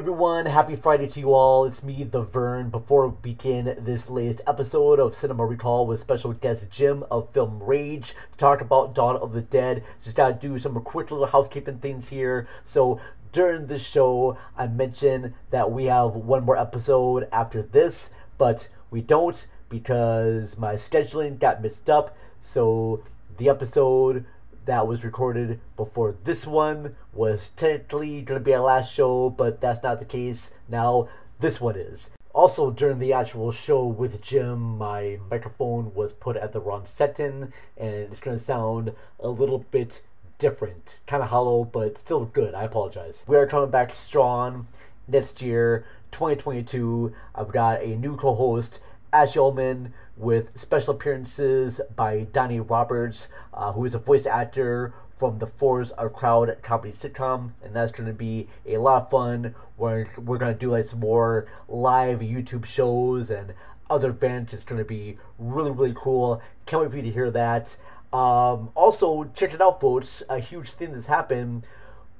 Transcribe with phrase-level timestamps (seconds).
[0.00, 0.46] everyone.
[0.46, 1.66] Happy Friday to you all.
[1.66, 2.70] It's me, The Vern.
[2.70, 7.62] Before we begin this latest episode of Cinema Recall with special guest Jim of Film
[7.62, 11.76] Rage to talk about Dawn of the Dead, just gotta do some quick little housekeeping
[11.76, 12.46] things here.
[12.64, 12.98] So
[13.32, 19.02] during the show, I mentioned that we have one more episode after this, but we
[19.02, 22.16] don't because my scheduling got mixed up.
[22.40, 23.02] So
[23.36, 24.24] the episode
[24.70, 29.60] that was recorded before this one was technically going to be our last show, but
[29.60, 30.52] that's not the case.
[30.68, 31.08] Now,
[31.40, 32.10] this one is.
[32.32, 37.52] Also, during the actual show with Jim, my microphone was put at the wrong setting,
[37.78, 40.00] and it's going to sound a little bit
[40.38, 41.00] different.
[41.04, 42.54] Kind of hollow, but still good.
[42.54, 43.24] I apologize.
[43.26, 44.68] We are coming back strong
[45.08, 47.12] next year, 2022.
[47.34, 48.78] I've got a new co host,
[49.12, 55.38] Ash Ullman, with special appearances by Donnie Roberts, uh, who is a voice actor from
[55.38, 59.54] the Fours Are Crowd comedy sitcom, and that's going to be a lot of fun.
[59.78, 63.54] We're, we're going to do like some more live YouTube shows and
[63.88, 64.52] other events.
[64.52, 66.42] It's going to be really, really cool.
[66.66, 67.74] Can't wait for you to hear that.
[68.12, 70.22] Um, also, check it out, folks.
[70.28, 71.66] A huge thing that's happened.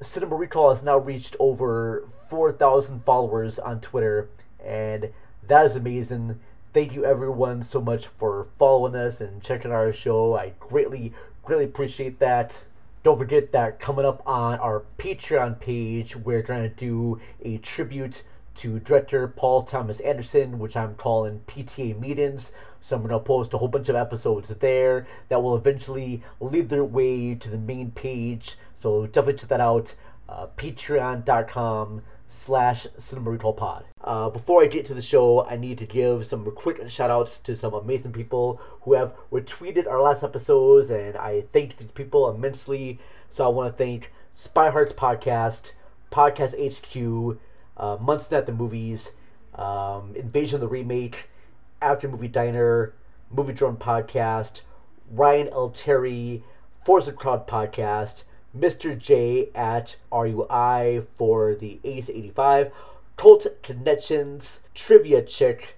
[0.02, 4.30] Cinema Recall has now reached over 4,000 followers on Twitter,
[4.64, 5.10] and
[5.48, 6.40] that is amazing
[6.72, 10.36] thank you everyone so much for following us and checking our show.
[10.36, 11.12] I greatly,
[11.42, 12.64] greatly appreciate that.
[13.02, 18.22] Don't forget that coming up on our Patreon page, we're going to do a tribute
[18.56, 22.52] to director Paul Thomas Anderson, which I'm calling PTA Meetings.
[22.80, 26.68] So I'm going to post a whole bunch of episodes there that will eventually lead
[26.68, 28.56] their way to the main page.
[28.76, 29.94] So definitely check that out.
[30.28, 33.84] Uh, Patreon.com slash Cinema Recall Pod.
[34.02, 37.38] Uh, before I get to the show, I need to give some quick shout outs
[37.40, 42.28] to some amazing people who have retweeted our last episodes, and I thank these people
[42.28, 42.98] immensely.
[43.30, 45.72] So I want to thank Spy Hearts Podcast,
[46.10, 47.36] Podcast HQ,
[47.76, 49.12] uh, Munson at the Movies,
[49.56, 51.28] um, Invasion of the Remake,
[51.82, 52.92] After Movie Diner,
[53.28, 54.60] Movie Drone Podcast,
[55.10, 55.68] Ryan L.
[55.68, 56.42] Terry,
[56.84, 58.22] Force of Crowd Podcast,
[58.56, 58.98] Mr.
[58.98, 62.72] J at RUI for the Ace 85,
[63.16, 65.76] Cult Connections, Trivia Chick,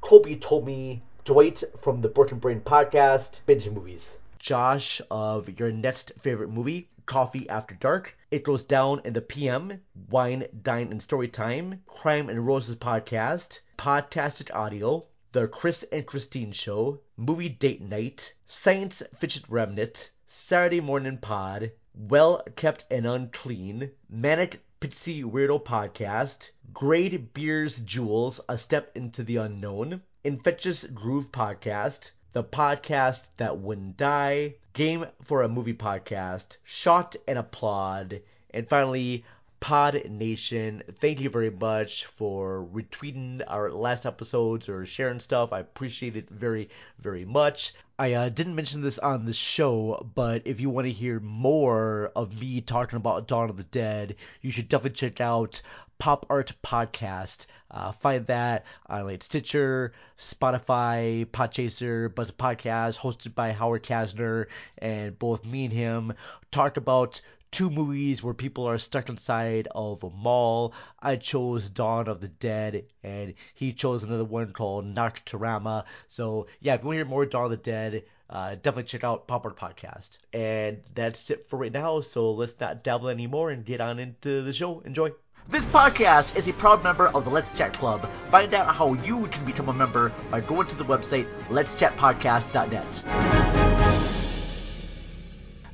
[0.00, 4.18] Colby Told Me, Dwight from the Broken Brain Podcast, Binge Movies.
[4.38, 8.16] Josh of Your Next Favorite Movie, Coffee After Dark.
[8.30, 13.60] It Goes Down in the PM, Wine, Dine, and Story Time, Crime and Roses Podcast,
[13.76, 21.18] Podcasted Audio, The Chris and Christine Show, Movie Date Night, Science Fiction Remnant, Saturday Morning
[21.18, 29.24] Pod, well Kept and Unclean, Manic Pixie Weirdo Podcast, Grade Beers Jewels, A Step into
[29.24, 36.58] the Unknown, Infectious Groove Podcast, The Podcast That Wouldn't Die, Game for a Movie Podcast,
[36.62, 38.20] Shot and Applaud,
[38.50, 39.24] and finally,
[39.66, 40.80] Pod Nation.
[41.00, 45.52] Thank you very much for retweeting our last episodes or sharing stuff.
[45.52, 46.68] I appreciate it very,
[47.00, 47.74] very much.
[47.98, 52.12] I uh, didn't mention this on the show, but if you want to hear more
[52.14, 55.60] of me talking about Dawn of the Dead, you should definitely check out
[55.98, 57.46] Pop Art Podcast.
[57.68, 64.46] Uh, find that on like Stitcher, Spotify, Podchaser, Buzz Podcast, hosted by Howard Kasner,
[64.78, 66.12] and both me and him
[66.52, 67.20] talk about
[67.56, 70.74] two movies where people are stuck inside of a mall.
[71.00, 75.84] I chose Dawn of the Dead, and he chose another one called Nocturama.
[76.08, 79.04] So yeah, if you want to hear more Dawn of the Dead, uh, definitely check
[79.04, 80.18] out Pop Art Podcast.
[80.34, 82.02] And that's it for right now.
[82.02, 84.80] So let's not dabble anymore and get on into the show.
[84.80, 85.12] Enjoy.
[85.48, 88.06] This podcast is a proud member of the Let's Chat Club.
[88.30, 93.45] Find out how you can become a member by going to the website letschatpodcast.net.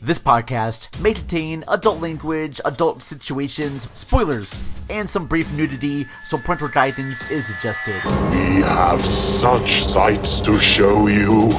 [0.04, 4.52] This podcast may contain adult language, adult situations, spoilers,
[4.90, 7.94] and some brief nudity, so parental guidance is suggested.
[8.32, 11.52] We have such sights to show you.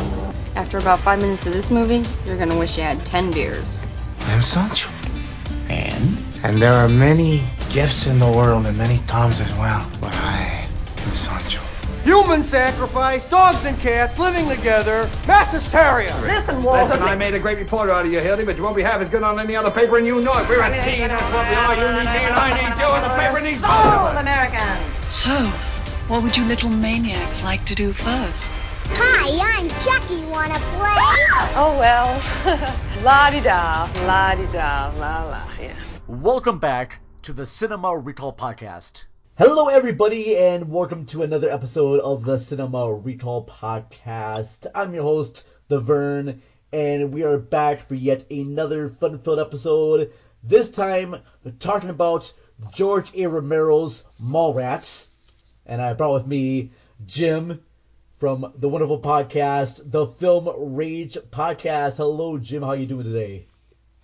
[0.55, 3.81] After about five minutes of this movie, you're gonna wish you had ten beers.
[4.25, 4.89] I'm Sancho.
[5.69, 6.17] And?
[6.43, 9.89] And there are many gifts in the world and many Toms as well.
[10.01, 10.53] But I am Sancho.
[12.03, 16.14] Human sacrifice, dogs and cats living together, mass hysteria.
[16.22, 16.90] Listen, Walter.
[16.90, 19.00] Listen, I made a great report out of you, Hildy, but you won't be half
[19.00, 20.50] as good on any other paper, and you know it.
[20.50, 21.76] We're a team, that's what we are.
[21.76, 24.20] You need me, and I need you, and the paper needs both of us.
[24.20, 25.09] American.
[25.09, 25.34] So,
[26.09, 28.52] what would you little maniacs like to do first?
[28.88, 30.26] Hi, I'm Chucky.
[30.26, 31.56] Wanna play?
[31.56, 32.11] Oh, well.
[33.03, 35.73] la-di-da, la-di-da, la-la, yeah.
[36.09, 39.06] Welcome back to the Cinema Recall Podcast.
[39.35, 44.68] Hello, everybody, and welcome to another episode of the Cinema Recall Podcast.
[44.76, 50.14] I'm your host, The Vern, and we are back for yet another fun-filled episode.
[50.44, 52.32] This time, we're talking about
[52.74, 53.26] George A.
[53.26, 55.08] Romero's Mallrats,
[55.66, 56.70] and I brought with me
[57.08, 57.64] Jim
[58.20, 61.97] from the wonderful podcast, the Film Rage Podcast.
[61.97, 62.62] Hello, Jim.
[62.62, 63.47] How you doing today?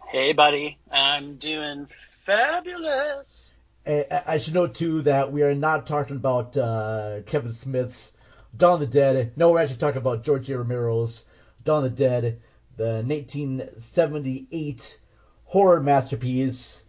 [0.08, 0.80] Hey, buddy.
[0.92, 1.88] I'm doing
[2.26, 3.54] fabulous.
[3.86, 8.12] I should note too that we are not talking about uh, Kevin Smith's
[8.56, 9.32] Dawn of the Dead.
[9.36, 10.58] No, we're actually talking about George A.
[10.58, 11.26] Romero's
[11.64, 12.42] Dawn of the Dead,
[12.78, 15.00] the 1978
[15.46, 16.84] horror masterpiece.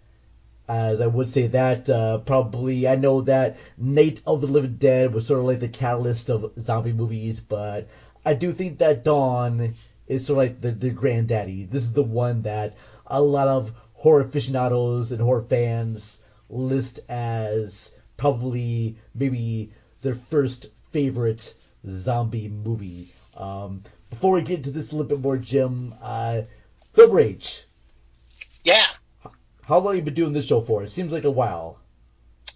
[0.68, 5.14] As I would say that uh, probably I know that Night of the Living Dead
[5.14, 7.88] was sort of like the catalyst of zombie movies, but
[8.24, 9.74] I do think that Dawn
[10.06, 11.64] is sort of like the, the granddaddy.
[11.64, 12.74] This is the one that
[13.06, 21.54] a lot of horror aficionados and horror fans list as probably maybe their first favorite
[21.88, 23.12] zombie movie.
[23.36, 26.42] Um, before we get into this a little bit more, Jim, uh,
[26.92, 27.64] Film Rage.
[28.64, 28.86] Yeah.
[29.62, 30.82] How long have you been doing this show for?
[30.82, 31.78] It seems like a while.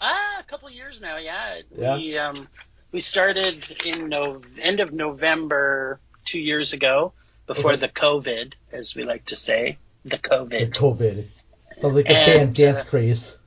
[0.00, 1.16] Ah, a couple of years now.
[1.16, 1.60] Yeah.
[1.76, 1.96] Yeah.
[1.96, 2.48] We um
[2.90, 7.12] we started in no end of November two years ago
[7.46, 7.80] before Okay.
[7.82, 10.50] the COVID, as we like to say, the COVID.
[10.50, 10.74] The COVID.
[10.76, 11.26] COVID.
[11.80, 13.38] Sounds like the And, band dance uh, craze.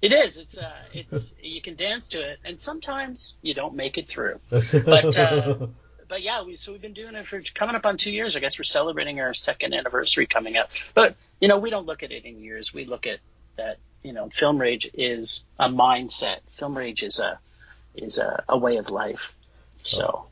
[0.00, 0.36] It is.
[0.36, 4.40] It's uh, it's you can dance to it, and sometimes you don't make it through.
[4.50, 5.66] But uh,
[6.08, 8.36] but yeah, we so we've been doing it for coming up on two years.
[8.36, 10.70] I guess we're celebrating our second anniversary coming up.
[10.94, 12.72] But you know, we don't look at it in years.
[12.72, 13.18] We look at
[13.56, 13.78] that.
[14.02, 16.38] You know, film rage is a mindset.
[16.52, 17.38] Film rage is a
[17.94, 19.34] is a, a way of life.
[19.82, 20.26] So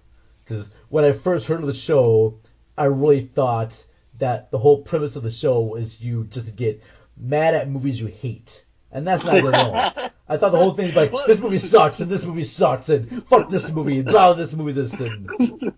[0.45, 2.39] Because when I first heard of the show,
[2.79, 3.85] I really thought
[4.19, 6.83] that the whole premise of the show was you just get
[7.17, 8.65] mad at movies you hate.
[8.93, 10.11] And that's not it at all.
[10.29, 13.25] I thought the whole thing was like, this movie sucks, and this movie sucks, and
[13.27, 15.29] fuck this movie, and blah, this movie, this, and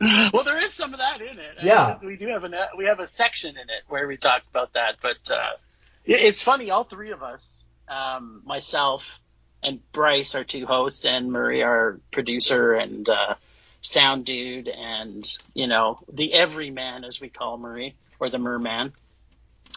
[0.00, 1.56] well, there is some of that in it.
[1.60, 1.98] I Yeah.
[2.00, 4.72] mean, we do have an we have a section in it where we talk about
[4.74, 4.96] that.
[5.02, 5.50] But uh,
[6.04, 9.04] it- it's funny, all three of us, um, myself
[9.62, 13.34] and Bryce, our two hosts, and Marie, our producer and uh,
[13.80, 18.92] sound dude, and you know the everyman as we call Marie or the merman.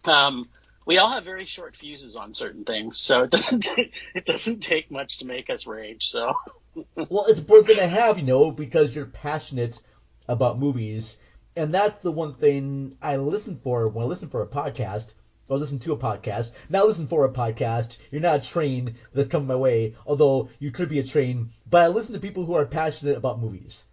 [0.05, 0.47] Um,
[0.85, 4.61] we all have very short fuses on certain things, so it doesn't take, it doesn't
[4.61, 6.07] take much to make us rage.
[6.07, 6.33] So
[6.95, 9.79] well, it's important thing to have, you know, because you're passionate
[10.27, 11.17] about movies,
[11.55, 15.13] and that's the one thing I listen for when I listen for a podcast,
[15.49, 16.53] or listen to a podcast.
[16.69, 17.97] Not listen for a podcast.
[18.09, 21.49] You're not a train that's coming my way, although you could be a train.
[21.69, 23.83] But I listen to people who are passionate about movies,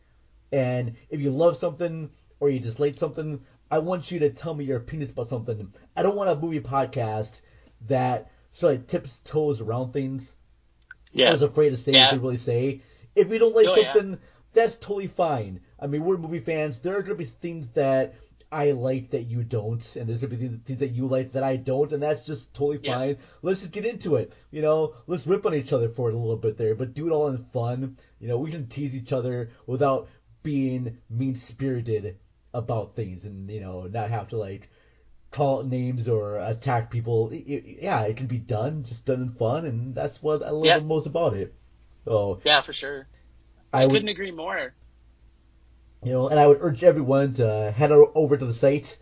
[0.53, 4.65] and if you love something or you dislike something, I want you to tell me
[4.65, 5.73] your opinions about something.
[5.97, 7.43] I don't want a movie podcast
[7.87, 10.37] that sort of like tips toes around things.
[11.13, 11.29] Yeah.
[11.29, 12.07] I was afraid to say Yeah.
[12.07, 12.81] what they really say.
[13.15, 13.93] If we don't like Oh, yeah.
[13.93, 14.19] something,
[14.53, 15.61] that's totally fine.
[15.79, 16.79] I mean, we're movie fans.
[16.79, 18.15] There are going to be things that
[18.51, 21.33] I like that you don't, and there's going to be things- things that you like
[21.33, 22.95] that I don't, and that's just totally Yeah.
[22.97, 23.17] fine.
[23.43, 24.33] Let's just get into it.
[24.51, 27.07] You know, let's rip on each other for it a little bit there, but do
[27.07, 27.97] it all in fun.
[28.19, 30.09] You know, we can tease each other without
[30.43, 32.17] being mean spirited
[32.55, 34.69] about things, and you know, not have to like
[35.31, 37.31] call out names or attack people.
[37.31, 40.51] It- it- yeah, it can be done, just done in fun, and that's what I
[40.51, 40.79] love Yeah.
[40.79, 41.55] the most about it.
[42.05, 43.07] So yeah, for sure.
[43.73, 44.73] I I would, couldn't agree more.
[46.03, 48.99] you know, and I would urge everyone to head over to the site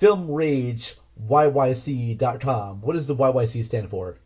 [0.00, 2.80] filmrageyyc.com.
[2.80, 4.18] What does the YYC stand for?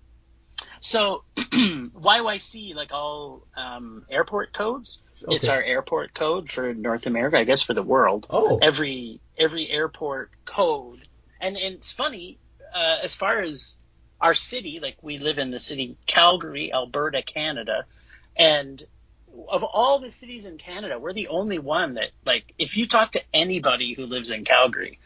[0.81, 7.45] So YYC, like all um, airport codes, it's our airport code for North America, I
[7.45, 8.27] guess for the world.
[8.31, 8.59] Oh.
[8.63, 11.07] Every every airport code,
[11.41, 12.39] and and it's funny
[12.75, 13.77] uh, as far as
[14.21, 17.87] our city, like we live in the city Calgary, Alberta, Canada,
[18.37, 18.83] and
[19.49, 23.13] of all the cities in Canada, we're the only one that like if you talk
[23.13, 24.99] to anybody who lives in Calgary,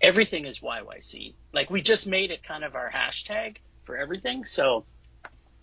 [0.00, 1.34] everything is YYC.
[1.52, 4.44] Like we just made it kind of our hashtag for everything.
[4.46, 4.84] So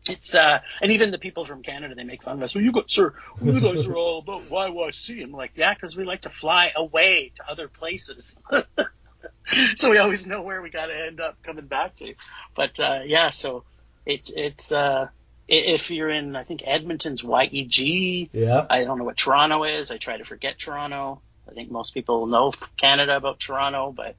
[0.09, 2.55] it's uh and even the people from Canada they make fun of us.
[2.55, 5.23] Well, you guys sir, you guys are all about YYC.
[5.23, 8.39] I'm like, yeah, because we like to fly away to other places.
[9.75, 12.13] so we always know where we got to end up coming back to.
[12.55, 13.63] But uh, yeah, so
[14.05, 15.09] it's it's uh,
[15.47, 18.29] if you're in I think Edmonton's YEG.
[18.31, 18.65] Yeah.
[18.69, 19.91] I don't know what Toronto is.
[19.91, 21.21] I try to forget Toronto.
[21.49, 24.15] I think most people know Canada about Toronto, but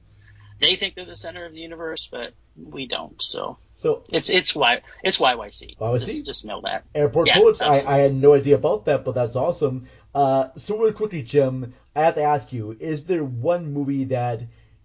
[0.59, 3.21] they think they're the center of the universe, but we don't.
[3.21, 5.77] So So it's it's Y it's YYC.
[5.77, 5.99] YYC?
[5.99, 6.85] Just, just know that.
[6.95, 7.61] airport Yeah, codes.
[7.61, 7.83] I.
[7.85, 9.87] I had no idea about that, but that's awesome.
[10.13, 14.41] Uh, so really quickly, Jim, I have to ask you: Is there one movie that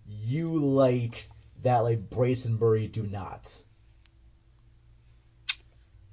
[0.08, 1.28] you like
[1.62, 3.52] that like Brace and Murray do not?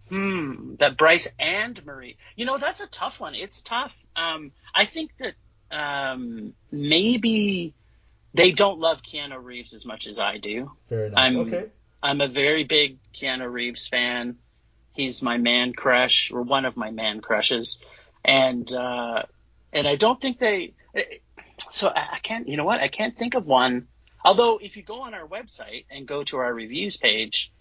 [0.10, 2.18] Hmm, that Bryce and Marie.
[2.36, 3.34] You know, that's a tough one.
[3.34, 3.96] It's tough.
[4.16, 5.34] Um, I think that
[5.76, 7.74] um, maybe
[8.34, 10.72] they don't love Keanu Reeves as much as I do.
[10.90, 11.20] Fair enough.
[11.20, 11.66] I'm- okay.
[12.06, 14.38] I'm a very big Keanu Reeves fan.
[14.94, 17.80] He's my man crush, or one of my man crushes,
[18.24, 19.24] and uh,
[19.74, 20.74] and I don't think they.
[21.72, 22.48] So I, can't.
[22.48, 22.80] You know what?
[22.80, 23.88] I can't think of one.
[24.24, 27.52] Although if you go on our website and go to our reviews page,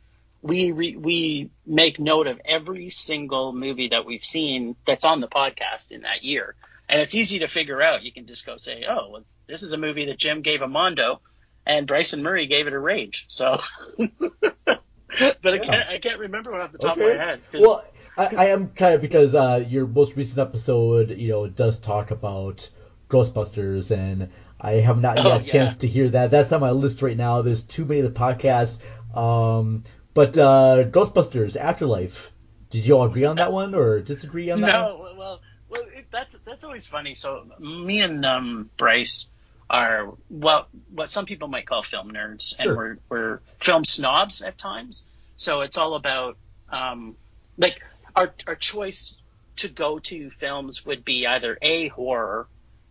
[0.43, 5.29] we re, we make note of every single movie that we've seen that's on the
[5.29, 6.55] podcast in that year,
[6.87, 8.03] and it's easy to figure out.
[8.03, 10.69] You can just go say, "Oh, well, this is a movie that Jim gave a
[10.69, 11.23] Mondo,
[11.67, 13.61] and Bryson Murray gave it a Rage." So,
[13.99, 14.81] but
[15.19, 15.33] yeah.
[15.45, 17.13] I can't I can't remember off the top okay.
[17.13, 17.41] of my head.
[17.53, 17.85] Well,
[18.17, 22.11] I, I, am kind of because uh, your most recent episode, you know, does talk
[22.11, 22.69] about
[23.09, 24.31] Ghostbusters, and
[24.61, 26.31] I have not yet oh, a chance to hear that.
[26.31, 27.43] That's on my list right now.
[27.43, 28.79] There's too many of the podcasts.
[29.17, 32.31] Um, but uh, Ghostbusters Afterlife.
[32.71, 34.73] Did you all agree on that one or disagree on that?
[34.73, 35.17] No, one?
[35.17, 37.15] well, well, it, that's that's always funny.
[37.15, 39.29] So me and um, Bryce
[39.71, 42.69] are well, what some people might call film nerds, Sure.
[42.71, 45.05] and we're we're film snobs at times.
[45.37, 46.37] So it's all about
[46.71, 47.17] um,
[47.57, 47.83] like
[48.15, 49.17] our our choice
[49.57, 52.47] to go to films would be either a horror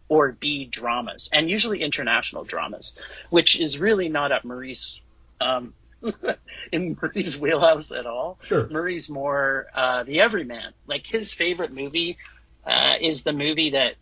[0.10, 2.94] or b dramas, and usually international dramas,
[3.30, 5.00] which is really not up Marie's
[5.42, 5.74] um,
[6.72, 8.38] in Murray's wheelhouse at all.
[8.44, 8.68] Sure.
[8.68, 10.74] Murray's more uh, the everyman.
[10.88, 12.18] Like his favorite movie
[12.66, 13.96] uh, is the movie that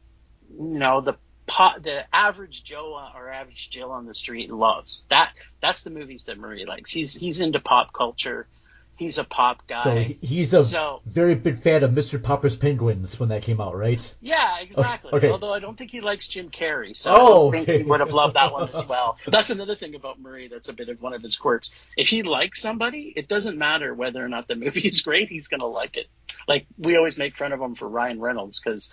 [0.57, 1.13] you know the
[1.51, 5.05] pot, the average Joe or average Jill on the street loves.
[5.09, 5.31] That
[5.61, 6.91] that's the movies that Murray likes.
[6.91, 8.47] He's he's into pop culture.
[8.95, 9.83] He's a pop guy.
[9.83, 12.21] So he's a So- very big fan of Mr.
[12.21, 14.15] Popper's Penguins when that came out, right?
[14.21, 15.11] Yeah, exactly.
[15.13, 15.29] Okay.
[15.31, 17.77] Although I don't think he likes Jim Carrey, so Oh, I think okay.
[17.79, 19.17] he would have loved that one as well.
[19.25, 21.71] That's another thing about Murray that's a bit of one of his quirks.
[21.97, 25.47] If he likes somebody, it doesn't matter whether or not the movie is great, he's
[25.47, 26.05] going to like it.
[26.47, 28.91] Like we always make fun of him for Ryan Reynolds because,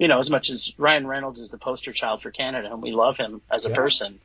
[0.00, 2.90] you know, as much as Ryan Reynolds is the poster child for Canada and we
[2.90, 3.74] love him as a Yeah.
[3.76, 4.18] person,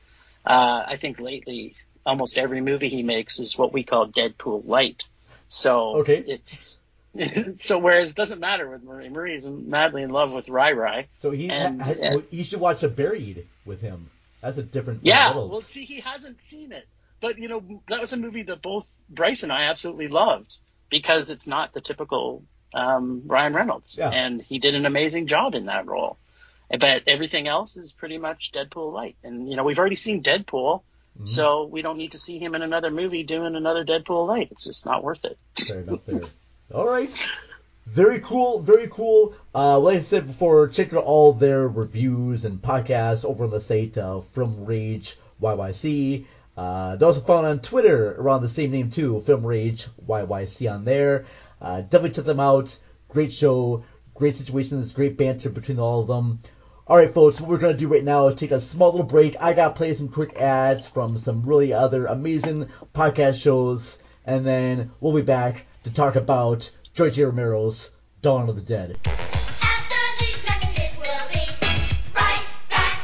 [0.45, 5.03] uh, I think lately almost every movie he makes is what we call Deadpool light.
[5.49, 6.23] So Okay.
[6.25, 6.79] it's
[7.57, 9.09] so whereas it doesn't matter with Marie.
[9.09, 11.07] Murray is madly in love with Rai Rai.
[11.19, 14.09] So he And- ha- ha- you should watch The Buried with him.
[14.41, 16.87] That's a different Yeah, well, see, he hasn't seen it,
[17.19, 20.57] but you know that was a movie that both Bryce and I absolutely loved
[20.89, 22.43] because it's not the typical
[22.73, 24.09] um, Ryan Reynolds, Yeah.
[24.09, 26.17] and he did an amazing job in that role.
[26.69, 30.81] But everything else is pretty much Deadpool light, and you know we've already seen Deadpool,
[31.15, 31.27] Mm-hmm.
[31.27, 34.49] so we don't need to see him in another movie doing another Deadpool light.
[34.51, 35.37] It's just not worth it.
[35.65, 36.23] Fair enough there.
[36.73, 37.09] All right.
[37.87, 39.33] Very cool, very cool.
[39.53, 43.61] Uh, like I said before, check out all their reviews and podcasts over on the
[43.61, 46.25] site uh, Film Rage YYC.
[46.57, 50.83] Uh, they're also found on Twitter around the same name too, Film Rage YYC on
[50.83, 51.25] there.
[51.61, 52.77] Uh, definitely check them out.
[53.09, 53.83] Great show,
[54.13, 56.39] great situations, great banter between all of them.
[56.87, 59.07] All right, folks, what we're going to do right now is take a small little
[59.07, 59.35] break.
[59.41, 64.45] I got to play some quick ads from some really other amazing podcast shows, and
[64.45, 67.25] then we'll be back to talk about George A.
[67.25, 67.89] Romero's
[68.21, 68.99] Dawn of the Dead.
[69.05, 71.49] After these messages, we'll be
[72.15, 72.99] right back.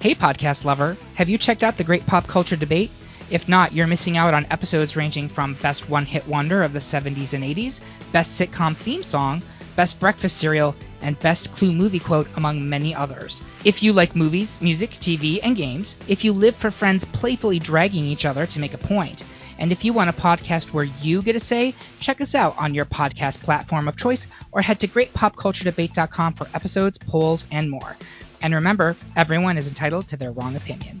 [0.00, 2.90] Hey, podcast lover, have you checked out the great pop culture debate?
[3.30, 6.78] If not, you're missing out on episodes ranging from Best One Hit Wonder of the
[6.78, 7.80] 70s and 80s,
[8.12, 9.42] Best Sitcom Theme Song,
[9.76, 13.42] Best Breakfast Cereal, and Best Clue Movie Quote, among many others.
[13.64, 18.04] If you like movies, music, TV, and games, if you live for friends playfully dragging
[18.04, 19.24] each other to make a point,
[19.58, 22.74] and if you want a podcast where you get a say, check us out on
[22.74, 27.96] your podcast platform of choice or head to greatpopculturedebate.com for episodes, polls, and more.
[28.42, 31.00] And remember, everyone is entitled to their wrong opinion.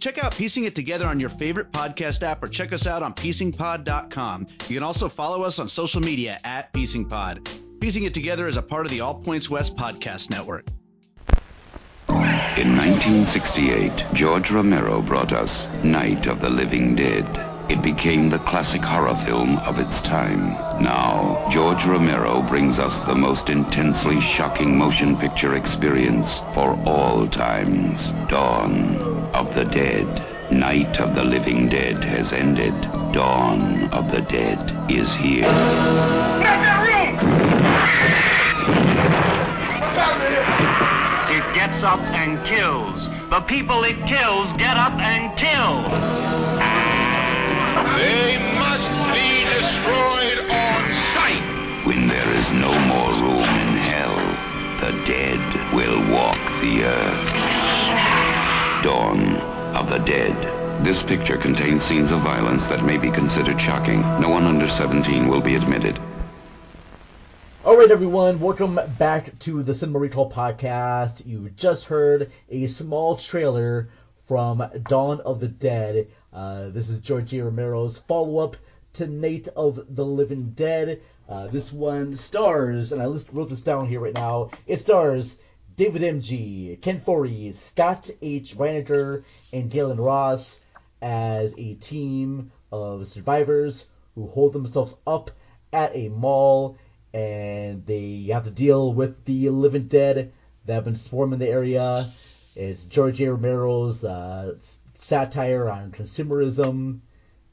[0.00, 3.14] Check out Piecing It Together on your favorite podcast app or check us out on
[3.14, 4.46] piecingpod.com.
[4.66, 7.80] You can also follow us on social media at piecingpod.
[7.80, 10.66] Piecing It Together is a part of the All Points West podcast network.
[12.08, 17.49] In 1968, George Romero brought us Night of the Living Dead.
[17.70, 20.48] It became the classic horror film of its time.
[20.82, 28.10] Now, George Romero brings us the most intensely shocking motion picture experience for all times.
[28.28, 28.96] Dawn
[29.34, 30.26] of the Dead.
[30.50, 32.74] Night of the Living Dead has ended.
[33.12, 35.46] Dawn of the Dead is here.
[41.30, 43.08] It gets up and kills.
[43.30, 46.49] The people it kills get up and kill.
[47.70, 50.82] They must be destroyed on
[51.14, 51.86] sight.
[51.86, 54.16] When there is no more room in hell,
[54.80, 55.38] the dead
[55.72, 58.82] will walk the earth.
[58.82, 59.36] Dawn
[59.76, 60.84] of the Dead.
[60.84, 64.00] This picture contains scenes of violence that may be considered shocking.
[64.20, 65.96] No one under 17 will be admitted.
[67.62, 71.24] All right, everyone, welcome back to the Cinema Recall podcast.
[71.24, 73.90] You just heard a small trailer
[74.30, 76.06] from Dawn of the Dead.
[76.32, 77.42] Uh, this is George A.
[77.42, 78.56] Romero's follow-up
[78.92, 81.00] to Night of the Living Dead.
[81.28, 84.50] Uh, this one stars, and I list, wrote this down here right now.
[84.68, 85.36] It stars
[85.74, 88.56] David Emge, Ken Foree, Scott H.
[88.56, 90.60] Reiniger, and Gaylen Ross
[91.02, 95.32] as a team of survivors who hold themselves up
[95.72, 96.78] at a mall
[97.12, 100.32] and they have to deal with the living dead
[100.66, 102.12] that have been swarming the area.
[102.56, 103.32] It's George A.
[103.32, 104.56] Romero's uh,
[104.94, 107.00] satire on consumerism,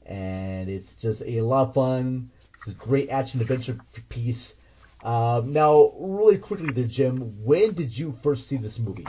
[0.04, 2.30] and it's just a lot of fun.
[2.56, 3.78] It's a great action adventure
[4.08, 4.56] piece.
[5.02, 9.06] Um, now, really quickly there, Jim, when did you first see this movie?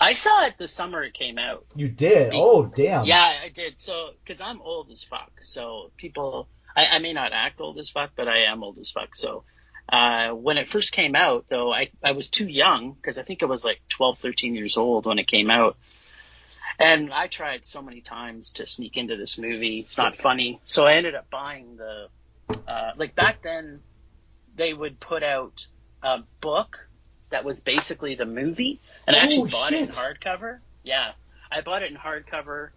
[0.00, 1.66] I saw it the summer it came out.
[1.74, 2.32] You did?
[2.34, 3.04] Oh, damn.
[3.04, 3.80] Yeah, I did.
[3.80, 5.32] So, because I'm old as fuck.
[5.42, 8.90] So, people, I, I may not act old as fuck, but I am old as
[8.90, 9.16] fuck.
[9.16, 9.44] So,
[9.88, 13.42] uh, when it first came out, though, I, I was too young because I think
[13.42, 15.76] I was like 12, 13 years old when it came out.
[16.78, 19.80] And I tried so many times to sneak into this movie.
[19.80, 20.60] It's not funny.
[20.64, 22.08] So I ended up buying the,
[22.66, 23.80] uh, like back then,
[24.56, 25.66] they would put out
[26.02, 26.86] a book
[27.30, 30.58] that was basically the movie, and I actually Oh, bought it in hardcover.
[30.82, 31.12] Yeah,
[31.50, 32.70] I bought it in hardcover,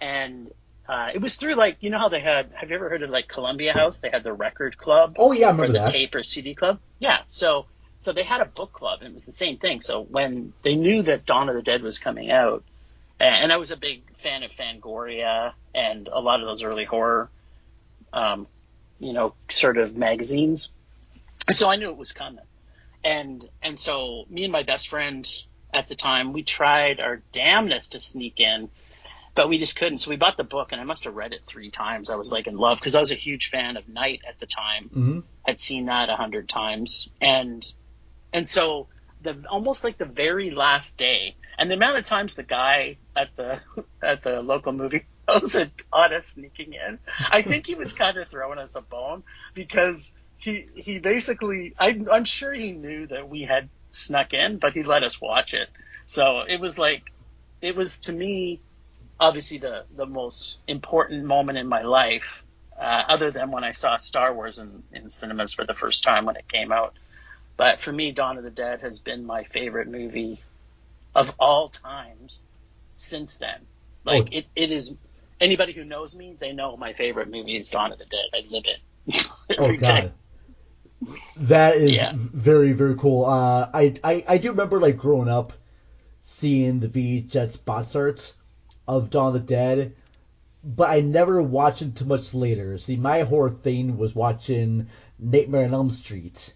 [0.00, 0.50] and
[0.92, 2.50] uh, it was through like you know how they had.
[2.54, 4.00] Have you ever heard of like Columbia House?
[4.00, 5.16] They had the record club.
[5.18, 5.88] Oh, yeah, I or remember the that.
[5.88, 6.80] tape or CD club.
[6.98, 7.64] Yeah, so
[7.98, 9.80] so they had a book club, and it was the same thing.
[9.80, 12.62] So when they knew that Dawn of the Dead was coming out,
[13.18, 16.84] and, and I was a big fan of Fangoria and a lot of those early
[16.84, 17.30] horror,
[18.12, 18.46] um,
[19.00, 20.68] you know, sort of magazines.
[21.50, 22.44] So I knew it was coming.
[23.02, 25.26] And and so me and my best friend
[25.72, 28.68] at the time, we tried our damnedest to sneak in,
[29.34, 29.98] but we just couldn't.
[29.98, 32.10] So we bought the book, and I must have read it three times.
[32.10, 34.46] I was like in love because I was a huge fan of Night at the
[34.46, 34.84] time.
[34.84, 35.20] Mm-hmm.
[35.46, 37.66] Had seen that a hundred times, and
[38.32, 38.88] and so
[39.22, 43.34] the almost like the very last day, and the amount of times the guy at
[43.36, 43.60] the
[44.02, 46.98] at the local movie house had caught us sneaking in,
[47.30, 49.22] I think he was kind of throwing us a bone
[49.54, 54.74] because he he basically I, I'm sure he knew that we had snuck in, but
[54.74, 55.68] he let us watch it.
[56.06, 57.04] So it was like
[57.60, 58.60] it was to me
[59.22, 62.42] obviously the the most important moment in my life,
[62.78, 66.26] uh, other than when I saw Star Wars in, in cinemas for the first time
[66.26, 66.94] when it came out.
[67.56, 70.42] But for me, Dawn of the Dead has been my favorite movie
[71.14, 72.44] of all times
[72.98, 73.68] since then.
[74.04, 74.28] Like Oh.
[74.32, 74.94] it, it is
[75.40, 78.30] anybody who knows me, they know my favorite movie is Dawn of the Dead.
[78.34, 78.80] I live it.
[79.58, 80.10] Oh every day.
[80.10, 80.14] god.
[81.36, 82.12] That is Yeah.
[82.16, 83.24] very very cool.
[83.26, 85.52] Uh, I, I I do remember like growing up,
[86.22, 88.34] seeing the VHS box art
[88.88, 89.94] of Dawn of the Dead,
[90.64, 92.78] but I never watched it too much later.
[92.78, 96.54] See, my horror thing was watching Nightmare on Elm Street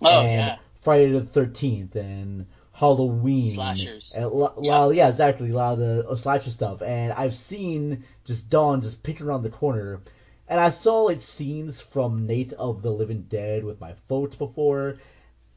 [0.00, 0.56] Oh and yeah.
[0.80, 4.14] Friday the Thirteenth and Halloween Slashers.
[4.16, 6.82] and lot, a of- yeah, exactly, a lot of the uh, slasher stuff.
[6.82, 10.00] And I've seen just Dawn just picking around the corner,
[10.48, 14.98] and I saw like scenes from Night of the Living Dead with my folks before,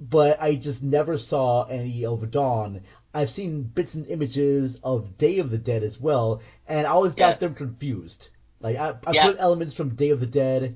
[0.02, 2.82] but I just never saw any of Dawn.
[3.14, 7.14] I've seen bits and images of Day of the Dead as well, and I always
[7.16, 8.30] got them confused.
[8.60, 9.22] Like I, I Yeah.
[9.28, 10.76] put elements from Day of the Dead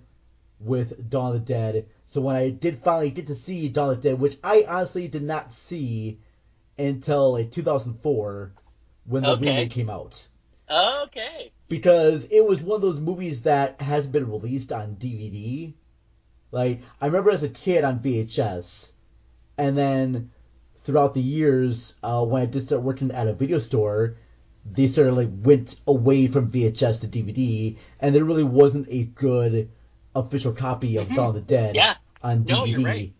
[0.60, 1.88] with Dawn of the Dead.
[2.08, 5.08] So when I did finally get to see Dawn of the Dead, which I honestly
[5.08, 6.20] did not see
[6.78, 8.52] until like 2004
[9.06, 9.36] when the Okay.
[9.36, 10.28] remake came out.
[10.70, 11.52] Okay.
[11.68, 15.74] Because it was one of those movies that hasn't been released on DVD.
[16.52, 18.94] Like I remember as a kid on VHS,
[19.58, 20.32] and then
[20.78, 24.16] throughout the years uh, when I did start working at a video store,
[24.70, 29.04] they sort of like went away from VHS to DVD, and there really wasn't a
[29.04, 29.70] good
[30.16, 31.16] official copy of Mhm.
[31.16, 31.96] Dawn of the Dead Yeah.
[32.24, 33.14] on DVD No, right.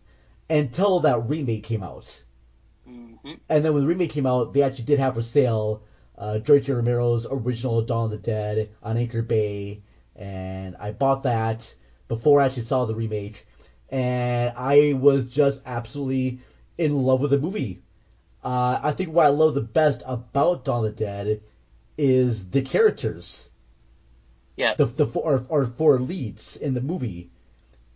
[0.48, 2.22] until that remake came out.
[2.84, 3.14] hmm
[3.48, 5.82] And then when the remake came out, they actually did have for sale
[6.18, 9.82] uh, George Romero's original Dawn of the Dead on Anchor Bay,
[10.14, 11.74] and I bought that
[12.08, 13.46] before I actually saw the remake,
[13.90, 16.40] and I was just absolutely
[16.78, 17.82] in love with the movie.
[18.44, 21.40] Uh, I think what I love the best about Dawn of the Dead
[21.98, 23.48] is the characters,
[24.56, 24.74] Yeah.
[24.76, 27.30] the the four or four leads in the movie,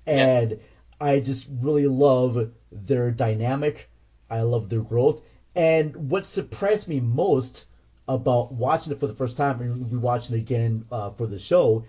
[0.06, 0.58] and
[1.00, 3.88] I just really love their dynamic.
[4.28, 5.20] I love their growth,
[5.56, 7.64] And what surprised me most
[8.06, 11.84] about watching it for the first time and rewatching it again uh, for the show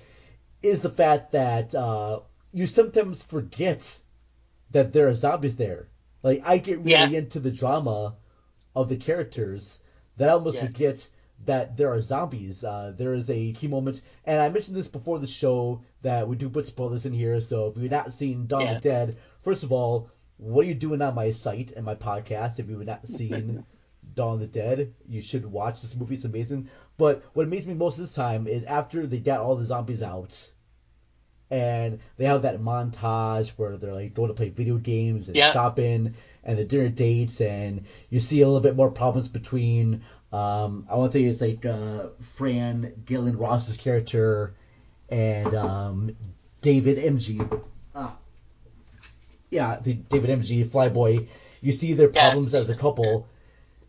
[0.63, 2.19] is the fact that uh,
[2.53, 3.99] you sometimes forget
[4.71, 5.87] that there are zombies there.
[6.23, 7.19] Like I get really Yeah.
[7.19, 8.15] into the drama
[8.75, 9.79] of the characters
[10.17, 10.67] that I almost Yeah.
[10.67, 11.07] forget
[11.45, 12.63] that there are zombies.
[12.63, 16.35] Uh, there is a key moment, and I mentioned this before the show that we
[16.35, 17.41] do put spoilers in here.
[17.41, 18.75] So if you've not seen Dawn Yeah.
[18.75, 21.95] of the Dead, first of all, what are you doing on my site and my
[21.95, 22.59] podcast?
[22.59, 23.63] If you've not seen
[24.13, 26.15] Dawn of the Dead, you should watch this movie.
[26.15, 26.67] It's amazing.
[26.97, 30.51] But what amazed me most this time is after they got all the zombies out,
[31.51, 35.51] and they have that montage where they're like going to play video games and Yeah.
[35.51, 40.01] shopping and the dinner dates, and you see a little bit more problems between.
[40.31, 44.53] Um, I want to think it's like uh, Fran Gillian Ross's character
[45.09, 46.15] and um,
[46.61, 47.61] David Emge.
[47.93, 48.15] Ah,
[49.51, 51.27] yeah, the David Emge Flyboy.
[51.59, 53.27] You see their problems as a couple,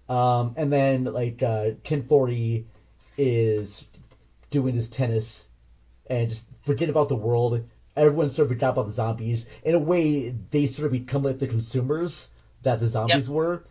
[0.08, 2.64] um, and then like uh, Ken Foree
[3.16, 3.86] is
[4.50, 5.46] doing his tennis
[6.06, 7.68] and just forget about the world.
[7.94, 9.46] Everyone sort of forgot about the zombies.
[9.64, 12.28] In a way, they sort of become like the consumers
[12.62, 13.64] that the zombies were.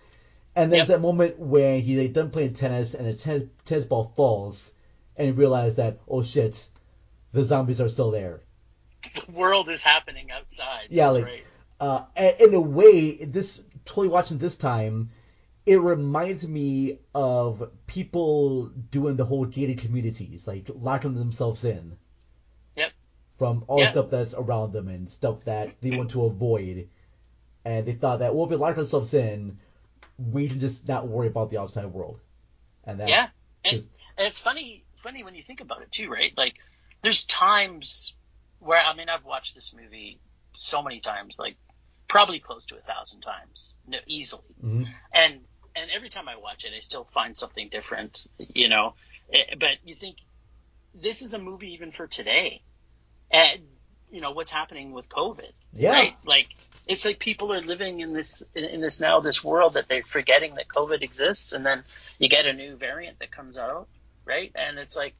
[0.55, 4.11] And there's that moment when he's like, done playing tennis and the ten- tennis ball
[4.15, 4.73] falls,
[5.15, 6.67] and you realize that oh shit,
[7.31, 8.41] the zombies are still there.
[9.15, 10.87] The world is happening outside.
[10.89, 11.45] Yeah, That's like right.
[11.79, 15.09] uh, in a way, this totally watching this time,
[15.65, 22.10] it reminds me of people doing the whole gated communities, like locking themselves in Yep.
[23.41, 23.85] From all Yeah.
[23.87, 26.87] the stuff that's around them and stuff that they want to avoid.
[27.65, 29.57] And they thought that well, if we lock ourselves in,
[30.31, 32.19] we can just not worry about the outside world.
[32.83, 33.29] And that yeah,
[33.65, 36.31] and, just- and it's funny, funny when you think about it too, right?
[36.37, 36.53] Like,
[37.01, 38.13] there's times
[38.59, 40.19] where I mean, I've watched this movie
[40.55, 41.57] so many times, like
[42.07, 44.53] probably close to a thousand times, no, easily.
[44.63, 44.87] Mhm.
[45.11, 45.41] And
[45.75, 48.23] and every time I watch it, I still find something different,
[48.53, 48.93] you know.
[49.33, 50.17] Eh, But you think
[50.93, 52.61] this is a movie even for today,
[53.31, 53.61] and
[54.11, 55.93] you know what's happening with COVID, Yeah.
[55.93, 56.15] right?
[56.25, 56.47] Like
[56.87, 60.03] it's like people are living in this in, in this now this world that they're
[60.03, 61.83] forgetting that COVID exists, and then
[62.19, 63.87] you get a new variant that comes out,
[64.25, 64.51] right?
[64.55, 65.15] And it's like,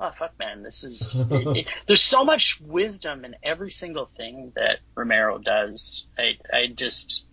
[0.00, 1.20] oh fuck, man, this is.
[1.30, 6.06] it, it, there's so much wisdom in every single thing that Romero does.
[6.18, 7.24] I I just.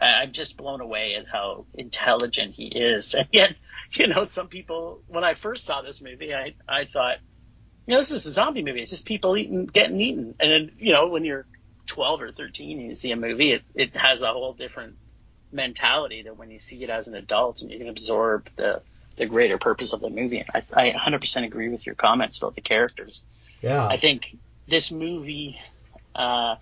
[0.00, 3.14] I- I'm just blown away at how intelligent he is.
[3.18, 3.54] And yet,
[3.92, 7.18] you know, some people, when I first saw this movie, I, I thought,
[7.86, 8.80] you know, this is a zombie movie.
[8.80, 10.34] It's just people eating, getting eaten.
[10.40, 11.46] And then, you know, when you're
[11.86, 14.96] 12 or 13 and you see a movie, it, it has a whole different
[15.52, 18.80] mentality than when you see it as an adult and you can absorb the,
[19.16, 20.44] the greater purpose of the movie.
[20.52, 23.24] I, I 100% agree with your comments about the characters.
[23.60, 23.86] yeah.
[23.86, 25.60] I think this movie
[26.14, 26.56] uh,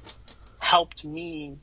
[0.58, 1.56] helped me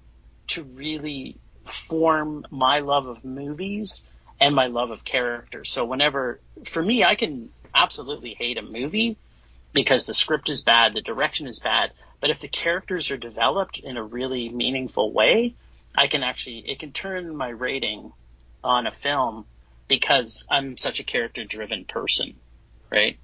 [0.48, 4.04] to really form my love of movies
[4.40, 5.70] and my love of characters.
[5.70, 9.18] So whenever, for me, I can absolutely hate a movie
[9.74, 11.92] because the script is bad, the direction is bad.
[12.22, 15.56] But if the characters are developed in a really meaningful way,
[15.96, 18.12] I can actually, it can turn my rating
[18.64, 19.46] on a film
[19.88, 22.36] because I'm such a character driven person,
[22.90, 23.18] right?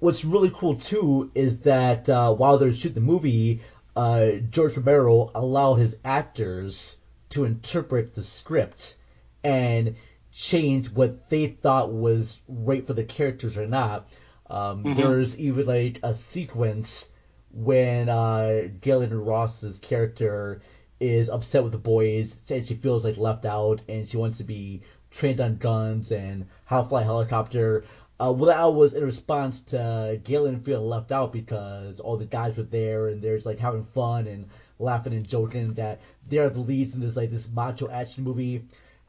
[0.00, 3.60] what's really cool too is that uh, while they're shooting the movie,
[3.94, 6.96] uh, George Romero allowed his actors
[7.30, 8.96] to interpret the script
[9.44, 9.94] and
[10.32, 14.08] change what they thought was right for the characters or not.
[14.50, 14.96] Um, Mhm.
[14.96, 17.08] There's even like a sequence
[17.52, 20.60] when uh, Gillian Ross's character
[20.98, 24.44] is upset with the boys and she feels like left out and she wants to
[24.44, 27.84] be trained on guns and how to fly a helicopter.
[28.20, 32.54] Uh, well, that was in response to Gillian feeling left out because all the guys
[32.56, 34.46] were there and they're just, like having fun and
[34.78, 38.66] laughing and joking that they're the leads in this like this macho action movie,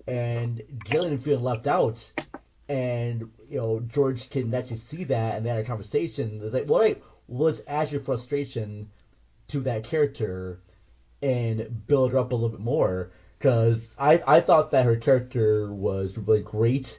[0.07, 2.09] and Gillian feeling left out,
[2.71, 6.39] and you know George can actually see that and they had a conversation.
[6.41, 6.93] It's like, well,
[7.27, 8.89] well, let's add your frustration
[9.49, 10.61] to that character
[11.21, 15.69] and build her up a little bit more because I I thought that her character
[15.69, 16.97] was really great.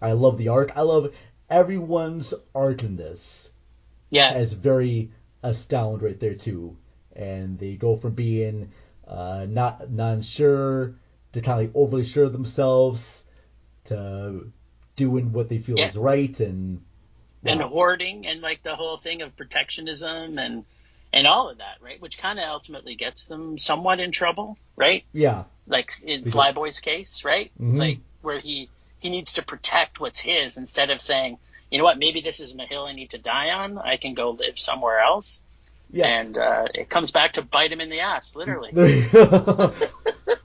[0.00, 0.72] I love the arc.
[0.74, 1.12] I love
[1.50, 3.52] everyone's arc in this.
[4.08, 4.32] Yeah.
[4.38, 5.10] It's very
[5.42, 6.78] astound right there too,
[7.14, 8.70] and they go from being
[9.06, 10.94] uh, not non-sure
[11.34, 13.22] to kind of like overly sure of themselves
[13.84, 14.50] to
[14.96, 15.88] doing what they feel Yeah.
[15.88, 16.82] is right and
[17.46, 20.64] and hoarding and like the whole thing of protectionism and
[21.12, 22.00] and all of that, right?
[22.00, 25.04] Which kind of ultimately gets them somewhat in trouble, right?
[25.12, 26.30] yeah Like in do.
[26.30, 27.52] Flyboy's case, right?
[27.60, 27.78] It's Mhm.
[27.78, 31.38] like where he he needs to protect what's his instead of saying,
[31.70, 33.78] you know what, maybe this isn't a hill I need to die on.
[33.78, 35.40] I can go live somewhere else.
[35.94, 36.06] Yeah.
[36.06, 38.70] And uh, it comes back to bite him in the ass, literally.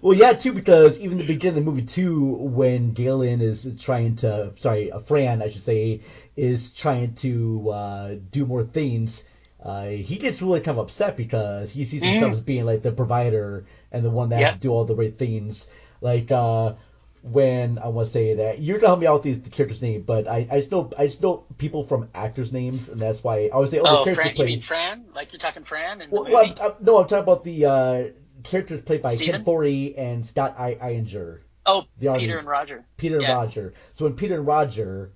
[0.02, 4.16] Well, yeah, too, because even the beginning of the movie too, when Gaylen is trying
[4.18, 6.02] to, sorry, uh, Fran, I should say,
[6.38, 9.26] is trying to uh, do more things.
[9.62, 12.36] Uh, he gets really kind of upset because he sees himself Mm.
[12.36, 14.46] as being like the provider and the one that Yep.
[14.52, 15.68] has to do all the right things.
[16.00, 16.76] Like uh,
[17.22, 19.82] when I want to say that you're gonna help me out with the, the character's
[19.82, 23.46] name, but I, I know I just know people from actors' names, and that's why
[23.46, 24.46] I always say, oh, the Oh, character Fran, you played.
[24.48, 25.06] mean Fran?
[25.14, 28.04] Like you're talking Fran the Well, well, I'm, I'm, no, I'm talking about the uh,
[28.44, 29.44] characters played by Steven?
[29.44, 31.40] Ken Foree and Scott I- Iinger.
[31.66, 32.22] oh, the army.
[32.22, 32.86] Peter and Roger.
[32.98, 33.74] Peter and Roger.
[33.96, 35.12] So when Peter and Roger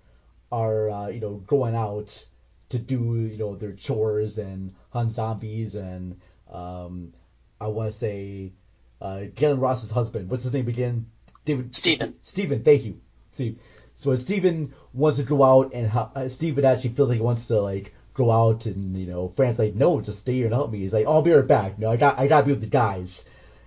[0.51, 2.25] are, uh, you know, going out
[2.69, 6.19] to do, you know, their chores and hunt zombies and,
[6.51, 7.13] um,
[7.61, 8.51] I want to say,
[9.01, 10.29] uh, Gaylen Ross's husband.
[10.29, 11.05] What's his name again?
[11.45, 11.75] David.
[11.75, 12.15] Steven.
[12.23, 12.63] Steven.
[12.63, 12.99] Thank you.
[13.31, 13.59] Steve.
[13.95, 17.47] So Steven wants to go out and help, uh, Steven actually feels like he wants
[17.47, 20.71] to like go out and you know Fran's like no just stay here and help
[20.71, 20.79] me.
[20.79, 21.79] He's like oh, I'll be right back.
[21.79, 23.25] No, I got I gotta be with the guys.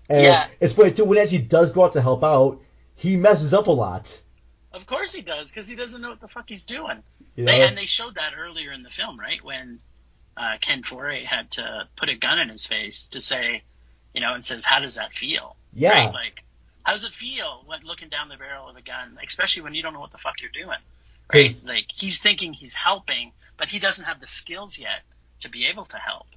[0.09, 0.47] And Yeah.
[0.61, 2.61] it's funny too when he actually does go out to help out,
[2.95, 4.21] he messes up a lot.
[4.73, 7.03] Of course he does, because he doesn't know what the fuck he's doing.
[7.35, 9.43] You They, and they showed that earlier in the film, right?
[9.43, 9.79] When
[10.37, 13.63] uh, Ken Foree had to put a gun in his face to say,
[14.15, 15.93] you know, and says, "How does that feel?" Yeah.
[15.93, 16.13] Right?
[16.13, 16.43] Like,
[16.87, 19.83] how does it feel when looking down the barrel of a gun, especially when you
[19.83, 20.79] don't know what the fuck you're doing,
[21.35, 21.51] right?
[21.51, 25.03] 'Cause- Like he's thinking he's helping, but he doesn't have the skills yet
[25.41, 26.29] to be able to help.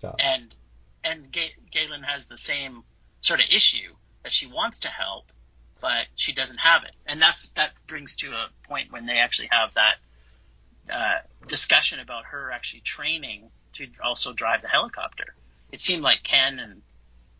[0.00, 0.54] So- And
[1.02, 2.84] and Ga- Gaylen has the same
[3.20, 5.30] sort of issue that she wants to help,
[5.80, 9.48] but she doesn't have it, and that's that brings to a point when they actually
[9.50, 9.98] have that
[10.88, 15.34] uh, discussion about her actually training to also drive the helicopter.
[15.72, 16.82] It seemed like Ken and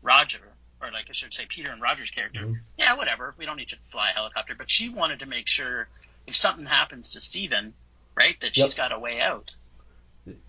[0.03, 2.55] Roger, or like I should say Peter and Roger's character, Mm-hmm.
[2.79, 5.89] yeah, whatever, we don't need to fly a helicopter, but she wanted to make sure
[6.27, 7.73] if something happens to Steven,
[8.15, 8.77] right, that she's Yep.
[8.77, 9.55] got a way out.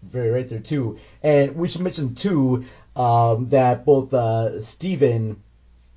[0.02, 0.98] very right there too.
[1.24, 5.42] And we should mention too um, that both uh, Steven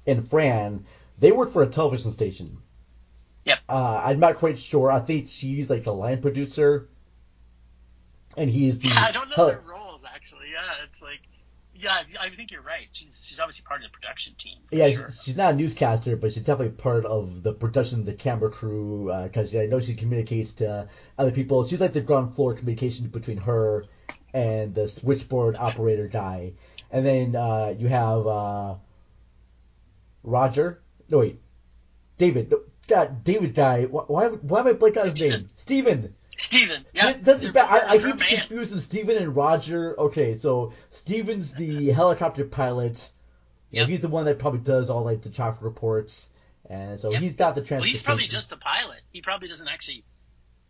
[0.06, 0.84] and Fran
[1.18, 2.58] they work for a television station.
[3.46, 3.58] Yep.
[3.68, 4.90] Uh, I'm not quite sure.
[4.90, 6.88] I think she's like a line producer,
[8.36, 8.88] and he's the.
[8.88, 10.46] Yeah, I don't know hel- their roles actually.
[10.52, 11.20] Yeah, it's like,
[11.80, 12.88] yeah, I think you're right.
[12.92, 14.58] She's she's obviously part of the production team.
[14.70, 15.10] Yeah, sure.
[15.10, 19.54] she's not a newscaster, but she's definitely part of the production, the camera crew, because
[19.54, 20.88] I know she communicates to
[21.18, 21.66] other people.
[21.66, 23.86] She's like the ground floor communication between her
[24.32, 26.52] and the switchboard operator guy.
[26.90, 28.74] And then uh, you have uh,
[30.22, 30.80] Roger.
[31.08, 31.40] No, wait.
[32.18, 32.50] David.
[32.50, 33.84] No, God, David guy.
[33.84, 35.40] Why, why, why am I blanking on his Steven.
[35.40, 35.50] name?
[35.56, 36.14] Steven.
[36.40, 36.85] Steven.
[36.92, 37.68] Yeah, That's they're- bad.
[37.85, 38.29] I, I keep man.
[38.29, 39.98] confusing Steven and Roger.
[39.98, 43.11] Okay, so Steven's the helicopter pilot.
[43.72, 43.88] Yep.
[43.88, 46.29] he's the one that probably does all like the traffic reports,
[46.68, 47.22] and so Yep.
[47.22, 47.81] he's got the transportation.
[47.81, 49.00] Well, he's probably just the pilot.
[49.12, 50.03] He probably doesn't actually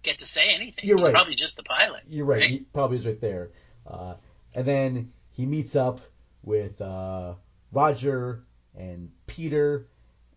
[0.02, 0.84] get to say anything.
[0.86, 1.14] You're he's right.
[1.14, 2.02] probably just the pilot.
[2.08, 2.50] You're right.
[2.50, 3.50] He probably is right there.
[3.86, 4.14] Uh,
[4.54, 6.00] and then he meets up
[6.42, 7.34] with uh,
[7.72, 8.42] Roger
[8.76, 9.86] and Peter,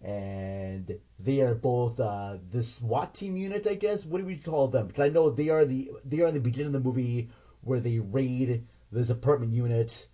[0.03, 4.05] and they are both uh, the SWAT team unit, I guess.
[4.05, 4.87] What do we call them?
[4.87, 7.29] Because I know they are the they are in the beginning of the movie
[7.61, 10.07] where they raid this apartment unit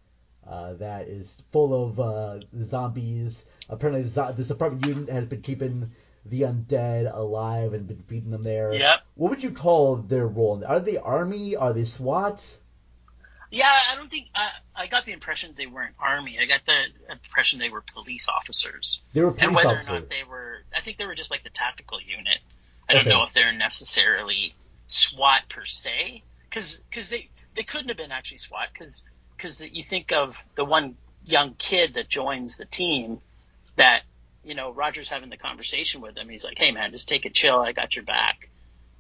[0.48, 3.46] uh, that is full of uh, zombies.
[3.68, 5.92] Apparently, this apartment unit has been keeping
[6.26, 8.74] the undead alive and been feeding them there.
[8.74, 9.02] Yep.
[9.16, 10.64] What would you call their role?
[10.66, 11.56] Are they army?
[11.56, 12.58] Are they SWAT?
[13.52, 16.38] Yeah, I don't think I, I got the impression they weren't army.
[16.40, 19.02] I got the impression they were police officers.
[19.14, 19.48] They were police officers.
[19.48, 19.90] and whether officers.
[19.90, 22.38] or not they were, I think they were just like the tactical unit.
[22.88, 24.56] I don't know if they're necessarily
[24.88, 29.04] SWAT per se, because they they couldn't have been actually SWAT because
[29.36, 33.20] because you think of the one young kid that joins the team
[33.76, 34.02] that
[34.44, 36.30] you know Roger's having the conversation with him.
[36.30, 37.60] He's like, "Hey man, just take it chill.
[37.60, 38.50] I got your back."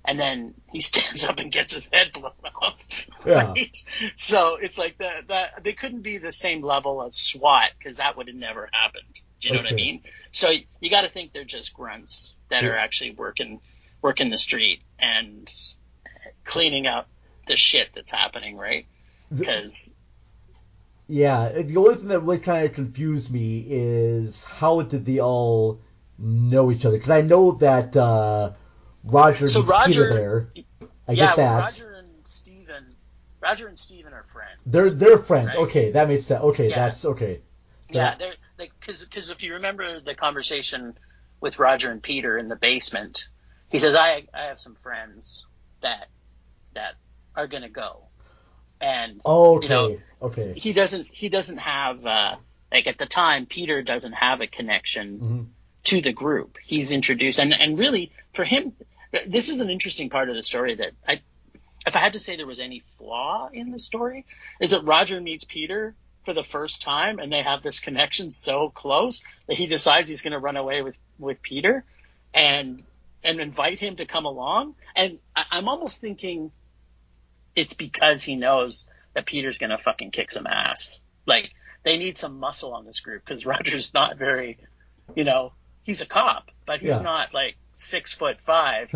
[0.05, 2.31] And then he stands up and gets his head blown
[2.61, 2.77] off.
[3.25, 3.49] Yeah.
[3.49, 3.77] Right?
[4.15, 8.17] So it's like the, the they couldn't be the same level as SWAT because that
[8.17, 9.03] would have never happened.
[9.41, 10.03] Do you know what I mean?
[10.31, 13.61] So you got to think they're just grunts that are actually working
[14.01, 15.49] working the street and
[16.43, 17.07] cleaning up
[17.47, 18.85] the shit that's happening, right?
[19.35, 19.93] Because
[21.07, 25.79] Yeah, the only thing that really kind of confused me is how did they all
[26.17, 26.97] know each other?
[26.97, 28.51] Because I know that uh,
[29.03, 30.49] Roger So Roger- there.
[31.07, 31.59] I yeah, get well, that.
[31.61, 32.95] Roger and Steven,
[33.41, 34.59] Roger and Steven are friends.
[34.65, 35.47] They're they're friends.
[35.49, 35.57] Right.
[35.57, 36.43] Okay, that makes sense.
[36.43, 36.75] Okay, Yeah.
[36.75, 37.41] that's okay.
[37.89, 40.95] Yeah, they're like because because if you remember the conversation
[41.41, 43.27] with Roger and Peter in the basement,
[43.69, 45.45] he says, "I I have some friends
[45.81, 46.07] that
[46.75, 46.95] that
[47.35, 48.03] are gonna go,"
[48.79, 50.53] and okay, you know, okay.
[50.55, 52.35] he doesn't he doesn't have uh,
[52.71, 55.47] like at the time Peter doesn't have a connection Mhm.
[55.85, 56.57] To the group.
[56.61, 58.73] He's introduced and and really for him,
[59.27, 61.21] this is an interesting part of the story that I.
[61.87, 64.25] If I had to say there was any flaw in the story,
[64.59, 68.69] is that Roger meets Peter for the first time, and they have this connection so
[68.69, 71.85] close that he decides he's going to run away with with Peter,
[72.33, 72.83] and
[73.23, 74.75] and invite him to come along.
[74.95, 76.51] And I, I'm almost thinking
[77.55, 81.01] it's because he knows that Peter's going to fucking kick some ass.
[81.25, 81.51] Like
[81.83, 84.57] they need some muscle on this group because Roger's not very,
[85.15, 85.53] you know,
[85.89, 87.01] he's a cop, but he's Yeah.
[87.01, 88.89] not like six foot five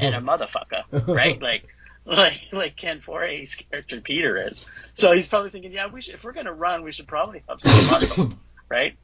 [0.00, 1.40] and a motherfucker, right?
[1.40, 1.66] Like,
[2.06, 4.66] like, like Ken Foree's character Peter is.
[4.94, 7.60] So he's probably thinking, yeah, we should, if we're gonna run, we should probably have
[7.60, 8.32] some muscle,
[8.70, 8.96] right?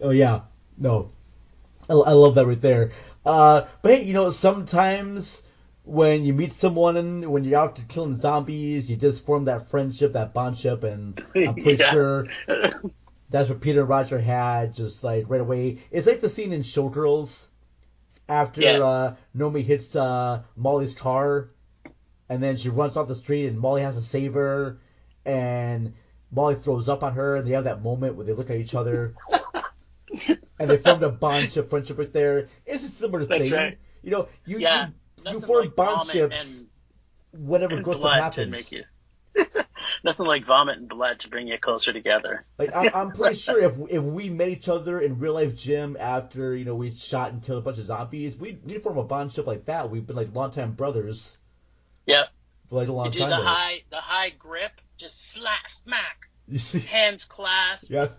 [0.00, 0.42] Oh yeah,
[0.78, 1.10] no,
[1.88, 2.92] I, I love that right there.
[3.26, 5.42] Uh, but hey, you know, sometimes
[5.84, 9.68] when you meet someone and when you're out there killing zombies, you just form that
[9.70, 11.90] friendship, that bondship, and I'm pretty Yeah.
[11.90, 12.28] sure
[13.32, 15.78] that's what Peter and Roger had just like right away.
[15.90, 17.48] It's like the scene in Showgirls
[18.28, 18.78] after Yeah.
[18.78, 21.50] uh, Nomi hits uh, Molly's car,
[22.28, 24.78] and then she runs off the street, and Molly has to save her,
[25.24, 25.94] and
[26.30, 28.74] Molly throws up on her, and they have that moment where they look at each
[28.74, 29.14] other,
[30.58, 32.48] and they formed a bondship friendship right there.
[32.66, 33.78] It's a similar That's thing, right.
[34.02, 34.28] you know.
[34.46, 34.88] You Yeah,
[35.26, 36.60] you, you form like bondships
[37.32, 38.72] and- whenever and gross stuff blood to happens.
[40.04, 40.24] make you.
[40.24, 42.44] Nothing like vomit and blood to bring you closer together.
[42.58, 45.96] Like I, I'm pretty sure if if we met each other in real life gym
[45.98, 49.04] after you know we shot and killed a bunch of zombies, we'd we'd form a
[49.04, 49.90] bondship like that.
[49.90, 51.36] We've been like longtime brothers
[52.06, 52.28] Yep.
[52.68, 53.30] for like a long You do time.
[53.30, 53.44] the now.
[53.44, 56.80] high, the high grip, just slap, smack, You see?
[56.80, 57.90] hands clasped.
[57.90, 58.16] Yes,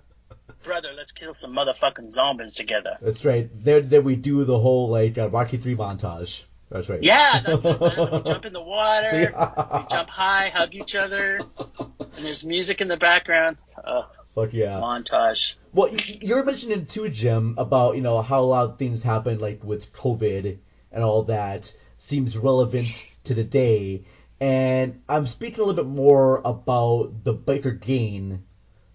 [0.63, 2.97] Brother, let's kill some motherfucking zombies together.
[3.01, 3.49] that's right.
[3.63, 6.45] There, then we do the whole like uh, Rocky Three montage.
[6.73, 7.03] That's right.
[7.03, 8.09] Yeah, that's it, man.
[8.11, 9.19] We jump in the water, See?
[9.19, 13.57] we jump high, hug each other, and there's music in the background.
[13.81, 14.79] Uh, Fuck yeah.
[14.81, 15.53] montage.
[15.71, 19.39] Well, you were mentioning too, Jim, about you know how a lot of things happen,
[19.39, 20.57] like with COVID
[20.91, 24.05] and all that, seems relevant to the day.
[24.39, 28.43] And I'm speaking a little bit more about the biker gain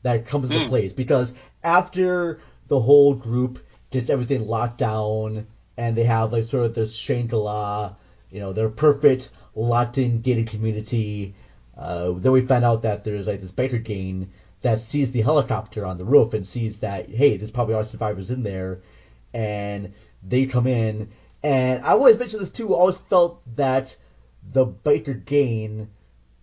[0.02, 0.68] that comes into Mm.
[0.68, 3.60] place because after the whole group
[3.90, 5.46] gets everything locked down
[5.78, 7.94] and they have like sort of this Shangri-La,
[8.32, 11.34] you know, their perfect locked-in gated community.
[11.76, 15.86] Uh, then we find out that there's like this biker gang that sees the helicopter
[15.86, 18.80] on the roof and sees that hey, there's probably are survivors in there,
[19.32, 21.10] and they come in.
[21.44, 22.74] And I always mention this too.
[22.74, 23.96] Always felt that
[24.50, 25.88] the biker gang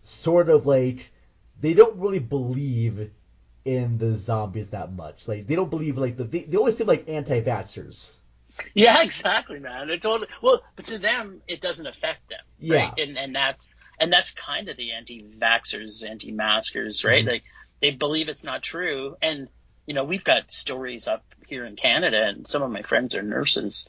[0.02, 1.12] sort of like
[1.60, 3.12] they don't really believe
[3.66, 5.28] in the zombies that much.
[5.28, 8.20] Like they don't believe like the they, they always seem like anti-vaxxers.
[8.74, 9.90] Yeah, exactly, man.
[9.90, 12.76] It totally well, but to them, it doesn't affect them, Yeah.
[12.90, 12.94] right?
[13.00, 17.24] And and that's and that's kind of the anti-vaxxers, anti-maskers, right?
[17.26, 17.30] Mhm.
[17.30, 17.44] Like
[17.82, 19.50] they believe it's not true, and
[19.86, 23.22] you know we've got stories up here in Canada, and some of my friends are
[23.22, 23.88] nurses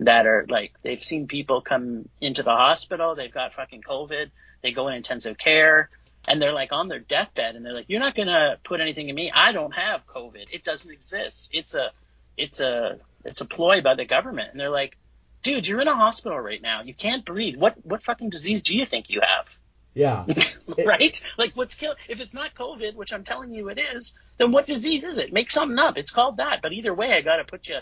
[0.00, 4.30] that are like they've seen people come into the hospital, they've got fucking COVID,
[4.62, 5.88] they go in intensive care,
[6.28, 9.14] and they're like on their deathbed, and they're like, "You're not gonna put anything in
[9.14, 9.30] me.
[9.34, 10.46] I don't have COVID.
[10.50, 11.48] It doesn't exist.
[11.52, 11.92] It's a,
[12.36, 14.96] it's a, it's a ploy by the government." And they're like,
[15.42, 16.82] "Dude, you're in a hospital right now.
[16.82, 17.56] You can't breathe.
[17.56, 19.48] What, what fucking disease do you think you have?"
[19.94, 20.26] Yeah.
[20.84, 21.20] right?
[21.38, 24.66] Like what's kill if it's not COVID, which I'm telling you it is, then what
[24.66, 25.32] disease is it?
[25.32, 25.96] Make something up.
[25.96, 26.60] It's called that.
[26.62, 27.78] But either way, I got to put you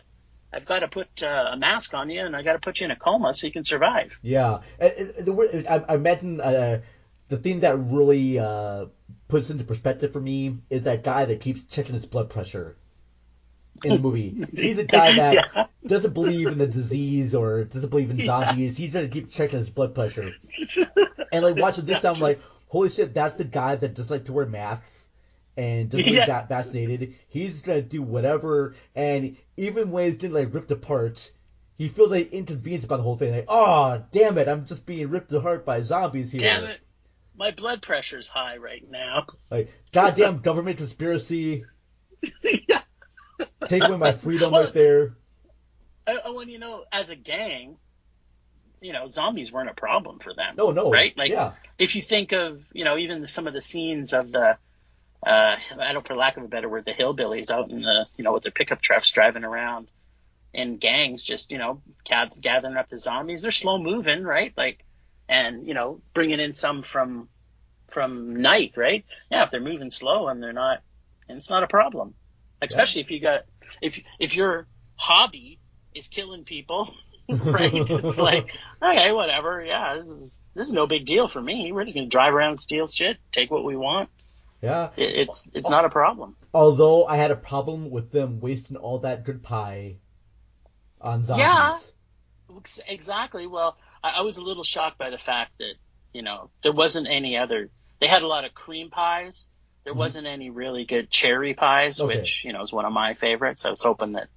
[0.54, 2.84] I've got to put uh, a mask on you and I got to put you
[2.84, 4.16] in a coma so you can survive.
[4.22, 4.88] Yeah, Uh,
[5.26, 6.80] uh, I, I imagine uh,
[7.28, 8.86] the thing that really uh,
[9.26, 12.76] puts into perspective for me is that guy that keeps checking his blood pressure
[13.82, 14.46] in the movie.
[14.54, 15.66] He's a guy that Yeah.
[15.86, 18.76] doesn't believe in the disease or doesn't believe in zombies.
[18.76, 20.32] He's gonna keep checking his blood pressure.
[21.32, 24.32] And like watching this, I'm like, holy shit, that's the guy that doesn't like to
[24.32, 25.08] wear masks
[25.56, 26.26] and doesn't Yeah.
[26.26, 27.16] get vaccinated.
[27.28, 31.30] He's gonna do whatever, and even when he's getting like ripped apart,
[31.76, 33.32] he feels like inconvenienced by the whole thing.
[33.32, 36.40] Like, oh damn it, I'm just being ripped apart by zombies here.
[36.40, 36.80] Damn it.
[37.36, 39.26] My blood pressure's high right now.
[39.50, 41.64] Like, goddamn government conspiracy.
[43.66, 45.16] Take away my freedom Well, right there.
[46.06, 47.78] Uh, when you know, as a gang,
[48.82, 50.54] you know, zombies weren't a problem for them.
[50.54, 51.16] No, no, right?
[51.16, 51.52] Like, yeah.
[51.78, 54.58] if you think of, you know, even some of the scenes of the,
[55.26, 58.24] uh, I don't, for lack of a better word, the hillbillies out in the, you
[58.24, 59.88] know, with their pickup trucks driving around
[60.54, 63.42] in gangs, just you know, gath- gathering up the zombies.
[63.42, 64.52] They're slow moving, right?
[64.56, 64.84] Like,
[65.28, 67.28] and you know, bringing in some from
[67.90, 69.04] from night, right?
[69.30, 70.80] Yeah, if they're moving slow and they're not,
[71.28, 72.14] and it's not a problem.
[72.70, 73.42] Especially if you got
[73.80, 75.58] if if your hobby
[75.94, 76.94] is killing people,
[77.28, 77.74] right?
[77.74, 78.50] it's like,
[78.82, 79.64] okay, whatever.
[79.64, 81.72] Yeah, this is this is no big deal for me.
[81.72, 84.08] We're just gonna drive around and steal shit, take what we want.
[84.64, 84.90] Yeah.
[84.96, 86.36] It, it's it's not a problem.
[86.54, 89.96] Although I had a problem with them wasting all that good pie
[91.00, 91.44] on zombies.
[91.44, 91.78] Yeah.
[92.86, 93.46] Exactly.
[93.46, 95.74] Well, I, I was a little shocked by the fact that
[96.12, 97.70] you know there wasn't any other.
[98.00, 99.50] They had a lot of cream pies,
[99.84, 99.96] There Mhm.
[99.98, 102.16] wasn't any really good cherry pies, Okay.
[102.18, 103.64] which you know is one of my favorites.
[103.66, 104.28] I was hoping that,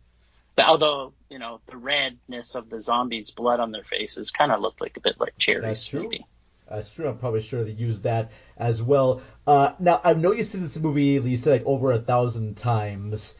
[0.55, 4.59] but although you know the redness of the zombies' blood on their faces kind of
[4.59, 6.01] looked like a bit like cherries, That's true.
[6.03, 6.25] maybe.
[6.69, 7.07] That's true.
[7.07, 9.21] I'm probably sure they used that as well.
[9.45, 13.37] Uh, now I know you've seen this movie, said like over a thousand times.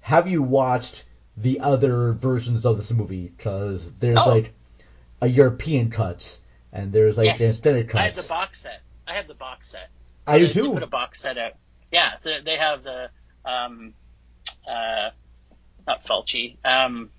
[0.00, 1.04] Have you watched
[1.36, 3.28] the other versions of this movie?
[3.36, 4.28] Because there's Oh.
[4.30, 4.54] like
[5.20, 6.38] a European cut,
[6.72, 8.22] and there's like the yes, extended I have cut.
[8.22, 8.80] the box set.
[9.06, 9.90] I have the box set.
[10.26, 10.68] I do they, too.
[10.68, 11.52] They put a box set out.
[11.92, 13.10] Yeah, they, they have the
[13.44, 13.94] um,
[14.68, 15.10] uh,
[15.86, 17.10] not Fulci, um,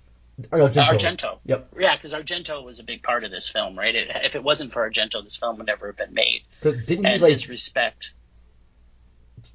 [0.50, 0.88] Argento.
[0.88, 1.38] Argento.
[1.44, 1.74] Yep.
[1.78, 3.94] Yeah, because Argento was a big part of this film, right?
[3.94, 6.42] It, if it wasn't for Argento, this film would never have been made.
[6.62, 7.30] Didn't he and like?
[7.30, 8.12] his respect.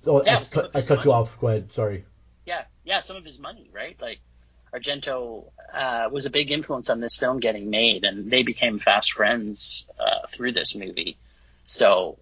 [0.05, 1.39] Oh, Yeah, I, it was some cut, of I cut you off.
[1.39, 1.71] Go ahead.
[1.73, 2.05] Sorry.
[2.45, 3.97] Yeah, yeah, some of his money, right?
[3.99, 4.19] Like
[4.73, 9.13] Argento uh, was a big influence on this film getting made, and they became fast
[9.13, 11.17] friends uh, through this movie.
[11.65, 12.17] So,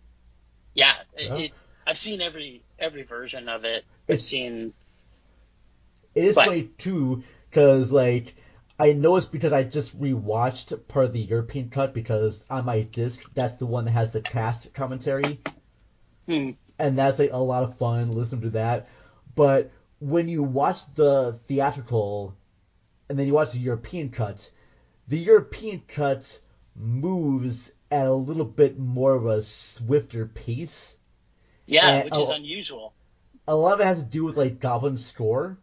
[0.75, 1.31] yeah, it.
[1.45, 1.51] It,
[1.87, 3.83] I've seen every every version of it.
[4.07, 4.73] I've It's- seen
[6.13, 8.35] It is But- funny too, because like
[8.79, 12.81] I know it's because I just rewatched part of the European cut because on my
[12.81, 15.39] disc that's the one that has the cast commentary,
[16.27, 16.51] Hmm.
[16.77, 18.89] and that's like a lot of fun listening to that.
[19.35, 22.35] But when you watch the theatrical,
[23.09, 24.49] and then you watch the European cut,
[25.07, 26.39] the European cut
[26.75, 30.95] moves at a little bit more of a swifter pace.
[31.65, 32.93] yeah, And- which is oh, unusual.
[33.47, 35.57] a lot of it has to do with like Goblin score,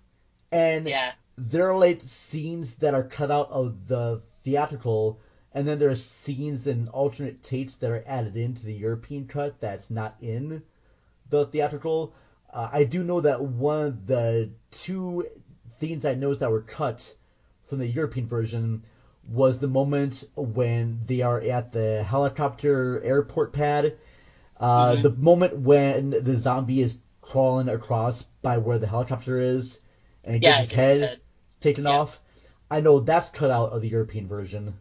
[0.50, 5.20] and Yeah, there are like scenes that are cut out of the theatrical,
[5.52, 9.60] and then there are scenes and alternate takes that are added into the European cut
[9.60, 10.62] that's not in
[11.28, 12.14] the theatrical.
[12.50, 15.26] Uh, I do know that one of the two
[15.80, 17.14] things I noticed that were cut
[17.66, 18.84] from the European version
[19.28, 23.96] was the moment when they are at the helicopter airport pad.
[24.58, 25.02] Uh, Mhm.
[25.02, 29.80] The moment when the zombie is crawling across by where the helicopter is
[30.24, 31.20] and Yeah, gets his gets his head, head.
[31.60, 32.20] taken off.
[32.70, 34.74] I know that's cut out of the European version.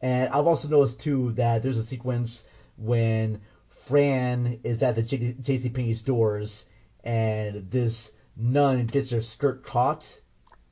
[0.00, 2.44] And I've also noticed too that there's a sequence
[2.76, 6.64] when Fran is at the J- JC Penney's doors
[7.02, 10.20] and this nun gets her skirt caught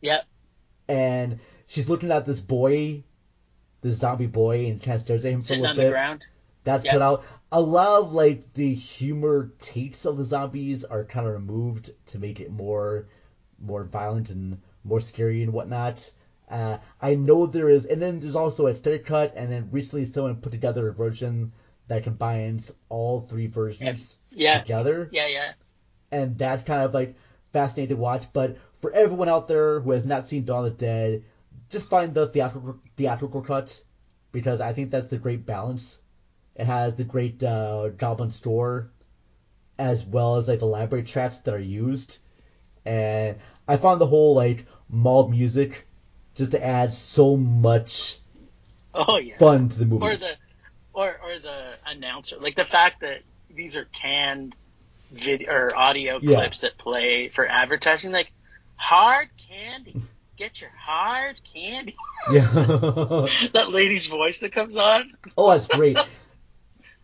[0.00, 0.24] yep,
[0.88, 3.02] and she's looking at this boy,
[3.80, 5.84] this zombie boy, and kind of stares at him for a little on bit.
[5.84, 6.24] the ground.
[6.64, 6.92] That's Yep.
[6.92, 7.24] cut out.
[7.52, 12.18] A lot of like the humor takes of the zombies are kind of removed to
[12.18, 13.06] make it more,
[13.60, 16.10] more violent and more scary and whatnot.
[16.48, 20.04] Uh, I know there is, and then there's also a stair cut, and then recently
[20.06, 21.52] someone put together a version
[21.88, 25.52] that combines all three versions Yeah, together yeah, yeah.
[26.10, 27.14] and that's kind of like
[27.54, 28.30] fascinating to watch.
[28.34, 31.24] But for everyone out there who has not seen Dawn of the Dead,
[31.70, 33.82] just find the theatrical theatrical cut
[34.32, 35.96] because I think that's the great balance.
[36.54, 38.90] It has the great uh, Goblin score
[39.78, 42.18] as well as like the library tracks that are used,
[42.84, 45.86] and I found the whole like mob music
[46.34, 48.18] just to add so much
[48.92, 49.36] Oh yeah.
[49.38, 50.04] fun to the movie.
[50.04, 50.36] or the
[50.92, 54.54] or or the announcer like the fact that these are canned
[55.14, 56.36] video or audio Yeah.
[56.38, 58.30] clips that play for advertising like
[58.76, 59.96] hard candy
[60.36, 61.94] get your hard candy
[62.30, 62.42] yeah.
[63.52, 65.98] that lady's voice that comes on Oh, that's great.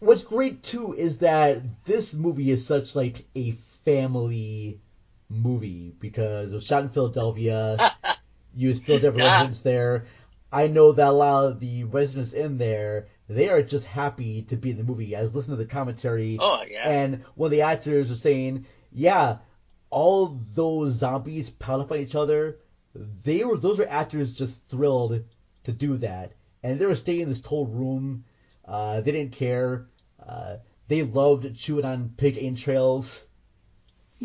[0.00, 3.52] What's great too is that this movie is such like a
[3.84, 4.80] family
[5.28, 7.76] movie because it was shot in Philadelphia.
[8.54, 9.30] used Philadelphia Yeah.
[9.32, 10.06] residents there.
[10.50, 14.56] I know that a lot of the residents in there, they are just happy to
[14.56, 15.16] be in the movie.
[15.16, 18.66] I was listening to the commentary, oh yeah and one of the actors was saying,
[18.92, 19.38] "Yeah,
[19.90, 22.58] all those zombies piled up on each other.
[22.94, 25.24] They were those were actors just thrilled
[25.64, 28.24] to do that, and they were staying in this cold room.
[28.64, 29.86] Uh, they didn't care.
[30.24, 30.56] Uh,
[30.88, 33.26] they loved chewing on pig entrails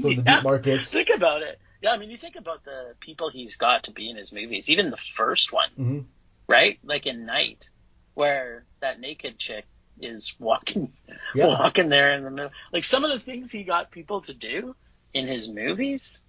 [0.02, 0.92] from the meat markets.
[0.92, 4.10] think about it yeah i mean you think about the people he's got to be
[4.10, 6.00] in his movies even the first one hmm
[6.48, 7.70] right like in night
[8.16, 9.66] where that naked chick
[10.02, 10.92] is walking
[11.36, 11.48] Yeah.
[11.48, 14.76] walking there in the middle like some of the things he got people to do
[15.14, 16.20] in his movies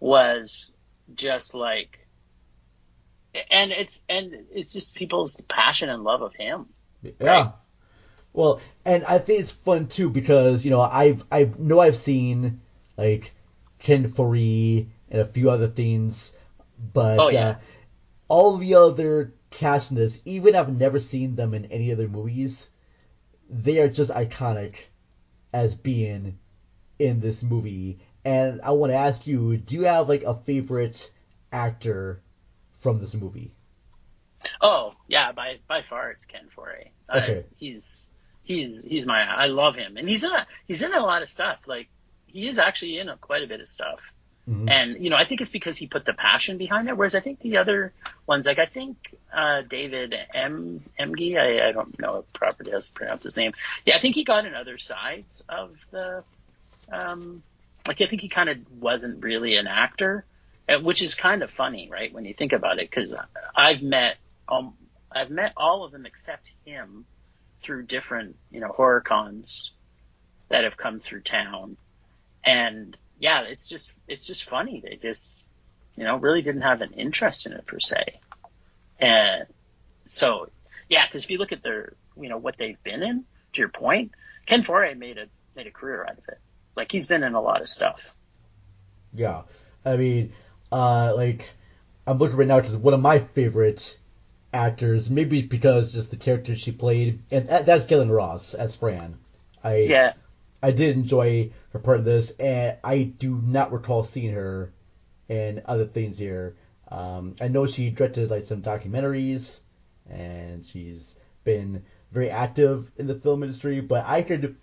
[0.00, 0.72] was
[1.14, 1.98] just like
[3.50, 6.66] and it's and it's just people's passion and love of him
[7.20, 7.52] Yeah.
[8.34, 12.60] Well, and I think it's fun too because you know I've I know I've seen
[12.96, 13.32] like
[13.78, 16.38] Ken Foree and a few other things,
[16.94, 17.48] but Oh, yeah.
[17.48, 17.54] uh,
[18.28, 22.08] all the other cast in this, even if I've never seen them in any other
[22.08, 22.68] movies,
[23.48, 24.76] they are just iconic
[25.52, 26.38] as being
[26.98, 28.00] in this movie.
[28.24, 31.10] And I want to ask you, do you have like a favorite
[31.52, 32.22] actor
[32.80, 33.54] from this movie?
[34.60, 37.38] oh yeah by by far it's Ken Foree Okay.
[37.38, 38.10] uh, he's
[38.42, 41.30] he's he's my i love him and he's in a he's in a lot of
[41.30, 41.88] stuff like
[42.32, 44.00] he is actually in a, quite a bit of stuff.
[44.48, 44.68] Mhm.
[44.70, 46.96] And you know, I think it's because he put the passion behind it.
[46.96, 47.92] Whereas I think the other
[48.26, 48.96] ones, like I think
[49.32, 50.82] uh, David M.
[50.98, 53.52] Emge, I, I don't know properly how to pronounce his name.
[53.86, 56.24] Yeah, I think he got in other sides of the.
[56.90, 57.42] Um,
[57.86, 60.24] like I think he kind of wasn't really an actor,
[60.82, 62.12] which is kind of funny, right?
[62.12, 63.14] When you think about it, because
[63.54, 64.16] I've met
[64.48, 64.74] um,
[65.10, 67.04] I've met all of them except him
[67.60, 69.70] through different you know horror cons
[70.48, 71.76] that have come through town,
[72.44, 74.82] and yeah, it's just it's just funny.
[74.84, 75.28] They just
[75.96, 78.18] you know really didn't have an interest in it per se,
[78.98, 79.46] and
[80.06, 80.50] so
[80.88, 83.68] yeah, because if you look at their you know what they've been in, to your
[83.68, 84.10] point,
[84.44, 86.38] Ken Foree made a made a career out of it.
[86.76, 88.02] Like he's been in a lot of stuff.
[89.14, 89.42] Yeah,
[89.84, 90.32] I mean,
[90.72, 91.48] uh, like
[92.08, 93.98] I'm looking right now because one of my favorite
[94.52, 99.16] actors, maybe because just the character she played, and that, that's Gaylen Ross as Fran.
[99.62, 100.12] I Yeah.
[100.62, 104.72] I did enjoy her part of this, and I do not recall seeing her
[105.28, 106.56] in other things here.
[106.88, 109.60] Um, I know she directed like some documentaries,
[110.08, 113.80] and she's been very active in the film industry.
[113.80, 114.56] But I could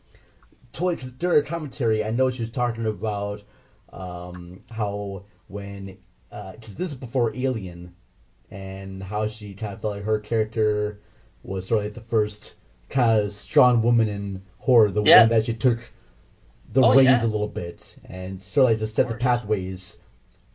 [0.72, 3.42] totally during her commentary, I know she was talking about
[3.92, 5.98] um, how when
[6.30, 7.96] because this is before Alien,
[8.52, 11.02] and how she kind of felt like her character
[11.44, 12.54] was sort of like the first
[12.90, 15.20] kind of strong woman in horror, the Yeah.
[15.22, 15.80] one that she took
[16.72, 17.26] the Oh, reins yeah.
[17.26, 19.98] a little bit and sort of like just set the pathways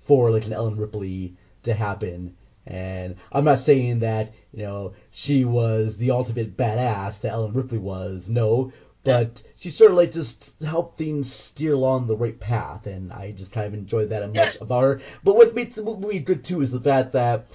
[0.02, 1.34] for like an Ellen Ripley
[1.64, 2.34] to happen.
[2.66, 7.78] And I'm not saying that you know she was the ultimate badass that Ellen Ripley
[7.78, 8.70] was, no,
[9.02, 13.32] but she sort of like just helped things steer along the right path, and I
[13.32, 14.62] just kind of enjoyed that much Yeah.
[14.62, 15.00] about her.
[15.22, 17.46] But what makes the movie good too is the fact that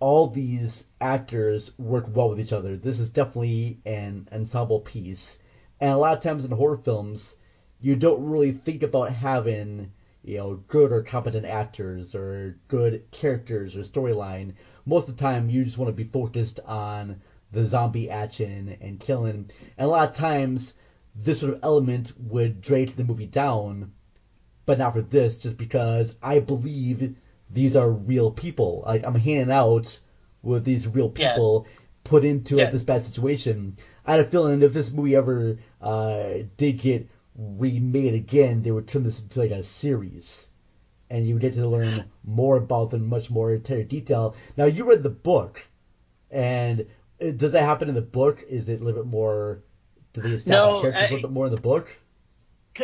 [0.00, 2.76] all these actors work well with each other.
[2.76, 5.38] This is definitely an ensemble piece,
[5.80, 7.34] and a lot of times in horror films,
[7.80, 9.90] you don't really think about having
[10.22, 14.52] you know good or competent actors or good characters or storyline.
[14.84, 17.16] Most of the time, you just want to be focused on
[17.52, 20.74] the zombie action and killing, and a lot of times
[21.14, 23.90] this sort of element would drag the movie down
[24.66, 27.14] but not for this, just because I believe
[27.48, 28.82] these are real people.
[28.84, 29.96] Like I'm hanging out
[30.42, 31.32] with these real Yeah.
[31.34, 31.66] people
[32.02, 32.70] put into Yeah.
[32.70, 33.76] this bad situation.
[34.06, 38.86] I had a feeling if this movie ever uh, did get remade again, they would
[38.88, 40.48] turn this into like a series,
[41.10, 44.36] and you would get to learn more about them, much more entire detail.
[44.56, 45.66] Now you read the book,
[46.30, 46.86] and
[47.20, 48.44] uh, does that happen in the book?
[48.48, 49.62] Is it a little bit more?
[50.12, 51.94] Do they establish No, characters a I- little bit more in the book?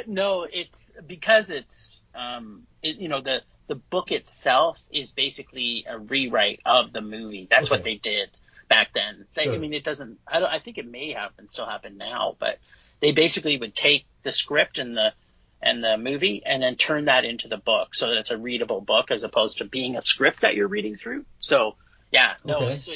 [0.06, 5.98] No, it's because it's um, it, you know the the book itself is basically a
[5.98, 7.46] rewrite of the movie.
[7.50, 8.30] That's what they did
[8.68, 9.26] back then.
[9.34, 10.18] They, I mean, it doesn't.
[10.26, 10.48] I don't.
[10.50, 12.58] I think it may happen, still happen now, but
[13.00, 15.12] they basically would take the script and the
[15.60, 18.80] and the movie and then turn that into the book so that it's a readable
[18.80, 21.24] book as opposed to being a script that you're reading through.
[21.40, 21.76] So
[22.10, 22.78] yeah, no, Okay.
[22.78, 22.92] so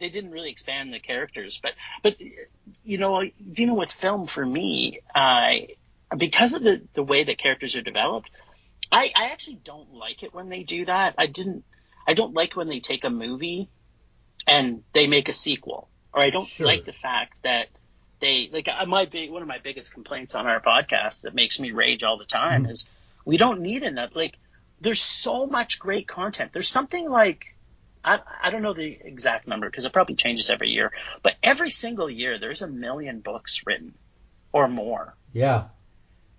[0.00, 2.16] they didn't really expand the characters, but but
[2.84, 5.68] you know, dealing with film for me, I
[6.16, 8.30] because of the the way that characters are developed,
[8.90, 11.14] I I actually don't like it when they do that.
[11.18, 11.64] I didn't.
[12.06, 13.68] I don't like when they take a movie
[14.46, 16.66] and they make a sequel, or I don't Sure.
[16.66, 17.68] like the fact that
[18.20, 21.60] they like I my big one of my biggest complaints on our podcast that makes
[21.60, 22.72] me rage all the time Mhm.
[22.72, 22.88] is
[23.24, 24.38] we don't need enough like
[24.80, 26.52] there's so much great content.
[26.52, 27.54] There's something like
[28.04, 31.70] I, I don't know the exact number because it probably changes every year, but every
[31.70, 33.94] single year there's a million books written
[34.52, 35.14] or more.
[35.32, 35.64] Yeah.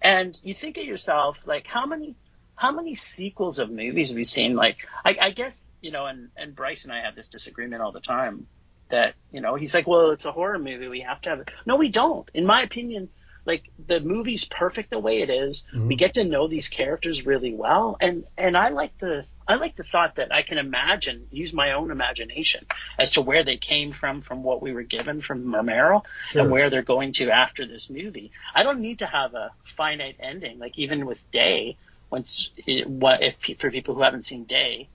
[0.01, 2.15] And you think of yourself, like how many
[2.59, 4.53] how many sequels of movies have you seen?
[4.53, 7.93] Like I, I guess, you know, and, and Bryce and I have this disagreement all
[7.93, 8.47] the time
[8.89, 11.49] that, you know, he's like, Well, it's a horror movie, we have to have it.
[11.65, 12.29] No, we don't.
[12.33, 13.07] In my opinion,
[13.45, 15.63] like the movie's perfect the way it is.
[15.73, 15.87] Mm-hmm.
[15.87, 19.77] We get to know these characters really well and, and I like the I like
[19.77, 22.67] the thought that I can imagine, use my own imagination
[22.99, 26.43] as to where they came from, from what we were given from Romero, Sure.
[26.43, 28.31] and where they're going to after this movie.
[28.53, 30.59] I don't need to have a finite ending.
[30.59, 31.77] Like even with Day,
[32.09, 34.89] once it, what if for people who haven't seen Day,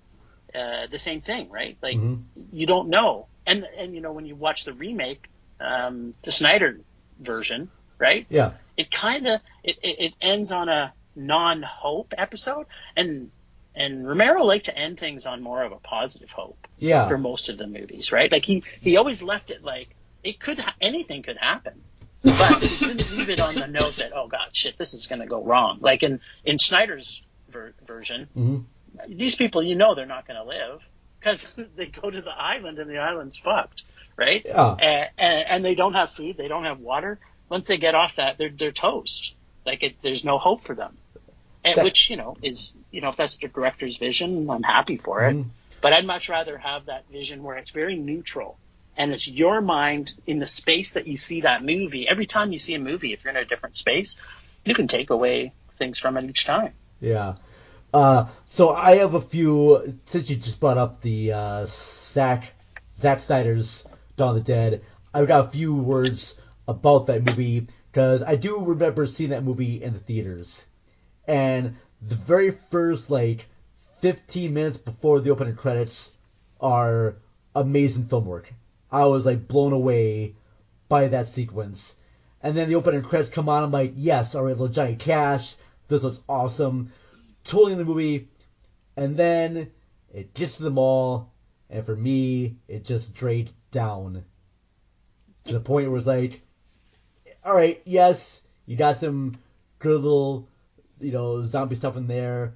[0.54, 1.76] uh, the same thing, right?
[1.82, 2.22] Like Mhm.
[2.52, 5.28] you don't know, and and you know when you watch the remake,
[5.60, 6.80] um, the Snyder
[7.20, 8.26] version, right?
[8.28, 8.52] Yeah.
[8.76, 13.30] It kind of it, it, it ends on a non-hope episode, and
[13.76, 17.08] and Romero liked to end things on more of a positive hope Yeah.
[17.08, 18.30] for most of the movies, right?
[18.30, 19.88] Like he he always left it like
[20.22, 21.82] it could ha- anything could happen,
[22.24, 25.26] but he didn't leave it on the note that oh god shit this is gonna
[25.26, 25.78] go wrong.
[25.80, 28.58] Like in in Snyder's ver- version, hmm
[29.08, 30.80] these people you know they're not gonna live
[31.18, 33.82] because they go to the island and the island's fucked,
[34.16, 34.42] right?
[34.44, 34.74] Yeah.
[34.80, 37.18] And, and and they don't have food, they don't have water.
[37.48, 39.34] Once they get off that, they're they're toast.
[39.66, 40.96] Like it, there's no hope for them.
[41.64, 44.96] and That- which you know is you know if that's the director's vision, I'm happy
[44.96, 45.36] for it.
[45.36, 45.46] Mhm.
[45.80, 48.56] But I'd much rather have that vision where it's very neutral
[48.96, 52.08] and it's your mind in the space that you see that movie.
[52.08, 54.16] Every time you see a movie, if you're in a different space,
[54.64, 56.72] you can take away things from it each time.
[57.00, 57.36] Yeah.
[57.92, 59.98] Uh, so I have a few.
[60.06, 62.52] Since you just brought up the uh, Zack
[62.96, 63.86] Zack Snyder's
[64.16, 64.82] Dawn of the Dead,
[65.12, 66.36] I've got a few words
[66.66, 70.64] about that movie because I do remember seeing that movie in the theaters,
[71.28, 73.46] and the very first like
[74.00, 76.10] 15 minutes before the opening credits
[76.60, 77.16] are
[77.54, 78.52] amazing film work.
[78.94, 80.36] I was like blown away
[80.88, 81.96] by that sequence.
[82.40, 83.64] And then the opening credits come on.
[83.64, 85.56] I'm like, yes, all right, little Johnny Cash.
[85.88, 86.92] This looks awesome.
[87.42, 88.28] Totally in the movie.
[88.96, 89.72] And then
[90.12, 91.32] it gets to the mall,
[91.68, 94.24] and for me, it just dragged down
[95.46, 96.42] to the point where it's like,
[97.44, 99.34] all right, yes, you got some
[99.80, 100.46] good little,
[101.00, 102.54] you know, zombie stuff in there,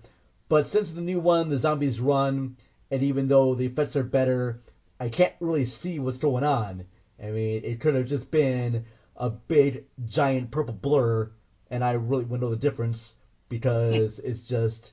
[0.49, 2.57] but since the new one, the zombies run,
[2.93, 4.61] and even though the effects are better,
[5.01, 6.85] I can't really see what's going on.
[7.23, 8.85] I mean, it could have just been
[9.17, 11.31] a big, giant purple blur,
[11.71, 13.15] and I really wouldn't know the difference
[13.49, 14.93] because it's just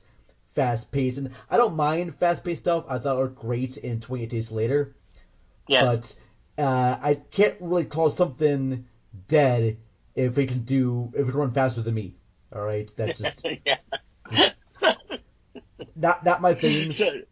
[0.54, 1.18] fast paced.
[1.18, 2.84] And I don't mind fast paced stuff.
[2.88, 4.96] I thought it looked great in 28 Days Later.
[5.68, 5.82] Yeah.
[5.82, 6.14] But
[6.58, 8.86] uh, I can't really call something
[9.28, 9.78] dead
[10.14, 12.14] if it can do if it can run faster than me.
[12.54, 14.52] All right, that just yeah.
[15.94, 16.90] not not my thing.
[16.90, 17.22] So,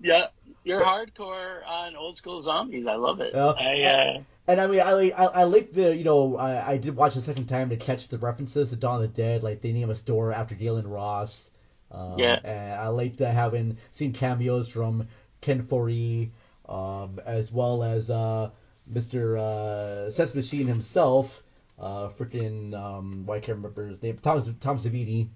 [0.00, 0.28] yeah,
[0.66, 2.86] you're hardcore on old school zombies.
[2.86, 3.32] I love it.
[3.34, 3.46] Yeah.
[3.46, 6.76] I, uh, And I mean, I like I, I like the you know I, I
[6.76, 9.60] did watch the second time to catch the references to Dawn of the Dead, like
[9.62, 11.50] they name a store after Gaylen Ross.
[11.90, 12.38] Um, Yeah.
[12.44, 15.08] And I liked uh, having seen cameos from
[15.40, 16.30] Ken Foree,
[16.68, 18.50] um, as well as uh,
[18.92, 19.38] Mr.
[19.38, 21.42] Uh, Sex Machine himself.
[21.78, 24.18] Uh, freaking um, why I can't remember his name.
[24.22, 25.28] Tom Tom Savini.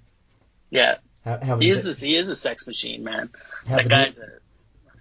[0.71, 0.97] yeah.
[1.25, 3.29] Ha- He is a, he is a sex machine, man.
[3.67, 4.27] That guy's a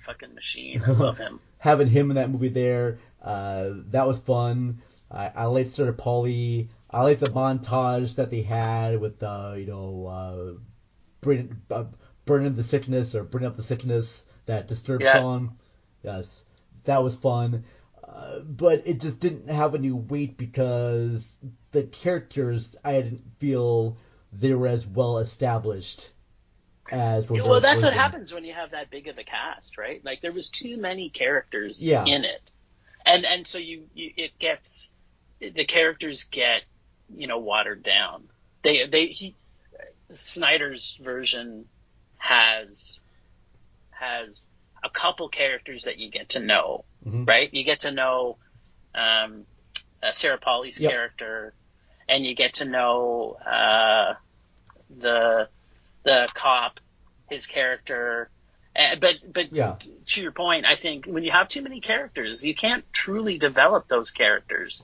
[0.09, 0.81] fucking machine.
[0.85, 1.39] I love him.
[1.59, 4.81] having him in that movie there, uh, that was fun.
[5.11, 6.69] I, I liked Sarah Polley.
[6.89, 10.59] I liked the montage that they had with uh, you know uh,
[11.21, 11.85] burning, uh,
[12.25, 15.39] burning the sickness or burning up the sickness that Disturbed Yeah.
[16.01, 16.45] Yes,
[16.85, 17.65] that was fun.
[18.03, 21.37] Uh, but it just didn't have any weight because
[21.71, 23.97] the characters I didn't feel
[24.33, 26.11] they were as well established
[26.91, 30.03] as well, that's what happens when you have that big of a cast, right?
[30.03, 32.05] Like there was too many characters Yeah.
[32.05, 32.51] in it,
[33.05, 34.93] and and so you, you it gets
[35.39, 36.63] the characters get
[37.15, 38.29] you know watered down.
[38.63, 39.35] They they he
[40.09, 41.65] Snyder's version
[42.17, 42.99] has
[43.91, 44.47] has
[44.83, 47.27] a couple characters that you get to know, Mhm.
[47.27, 47.53] right?
[47.53, 48.37] You get to know
[48.95, 49.45] um,
[50.01, 50.91] uh, Sarah Polley's Yep.
[50.91, 51.53] character,
[52.07, 54.15] and you get to know uh,
[54.89, 55.49] the
[56.03, 56.79] the cop,
[57.29, 58.29] his character.
[58.75, 59.77] Uh, but but Yeah.
[60.07, 63.87] to your point, I think when you have too many characters, you can't truly develop
[63.87, 64.83] those characters,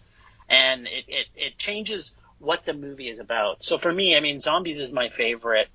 [0.49, 3.63] and it, it, it changes what the movie is about.
[3.63, 5.70] So for me, I mean, zombies is my favorite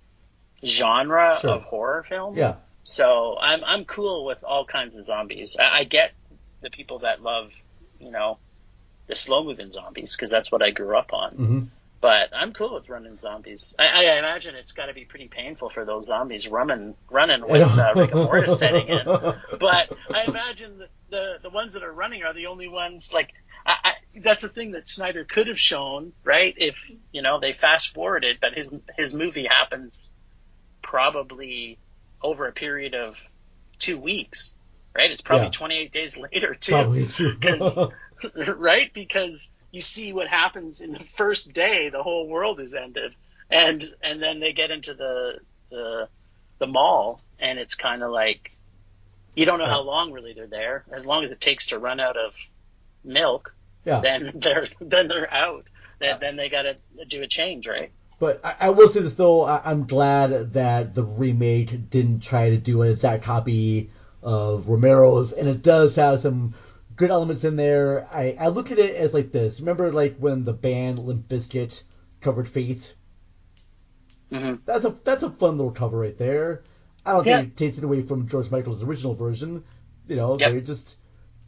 [0.64, 1.50] genre Sure.
[1.52, 2.36] of horror film.
[2.36, 2.56] Yeah.
[2.82, 5.56] So I'm I'm cool with all kinds of zombies.
[5.58, 6.12] I, I get
[6.60, 7.52] the people that love,
[7.98, 8.38] you know,
[9.06, 11.30] the slow moving zombies because that's what I grew up on.
[11.32, 11.60] hmm
[12.00, 13.74] But I'm cool with running zombies.
[13.78, 17.60] I, I imagine it's got to be pretty painful for those zombies running running with
[17.62, 19.04] uh, rigor mortis setting in.
[19.04, 23.30] But I imagine the, the the ones that are running are the only ones like.
[23.66, 26.54] I, I, that's the thing that Snyder could have shown, right?
[26.56, 26.76] If
[27.12, 30.10] you know they fast forwarded, but his his movie happens
[30.82, 31.78] probably
[32.22, 33.16] over a period of
[33.78, 34.54] two weeks,
[34.94, 35.10] right?
[35.10, 35.52] It's probably Yeah.
[35.52, 37.36] 28 days later too, Probably true.
[37.40, 37.78] 'Cause-
[38.56, 38.92] right?
[38.92, 43.14] Because you see what happens in the first day, the whole world is ended,
[43.50, 45.38] and and then they get into the
[45.70, 46.08] the
[46.58, 48.50] the mall, and it's kind of like
[49.34, 50.84] you don't know how long really they're there.
[50.92, 52.34] As long as it takes to run out of
[53.04, 53.54] milk,
[53.84, 54.00] Yeah.
[54.00, 55.66] then they're then they're out.
[55.98, 57.90] Then, then they got to do a change, right?
[58.18, 62.50] But I, I will say this though, I, I'm glad that the remake didn't try
[62.50, 63.90] to do an exact copy
[64.22, 66.54] of Romero's, and it does have some
[67.00, 68.06] good elements in there.
[68.12, 69.58] I, I look at it as like this.
[69.60, 71.82] Remember, like when the band Limp Bizkit
[72.20, 72.94] covered Faith?
[74.30, 74.56] Mm-hmm.
[74.66, 76.62] That's a that's a fun little cover right there.
[77.06, 77.38] I don't Yeah.
[77.40, 79.64] think it takes it away from George Michael's original version.
[80.08, 80.50] You know, Yep.
[80.50, 80.98] they're just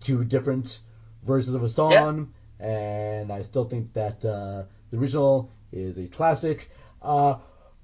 [0.00, 0.80] two different
[1.22, 6.70] versions of a song, and I still think that uh, the original is a classic.
[7.02, 7.36] Uh,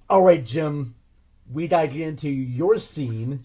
[0.09, 0.95] all right, Jim,
[1.53, 3.41] we dive into your scene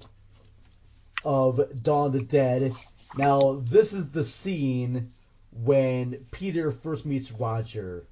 [1.26, 2.74] of Dawn of the Dead.
[3.16, 5.14] Now, this is the scene
[5.52, 8.08] when Peter first meets Roger.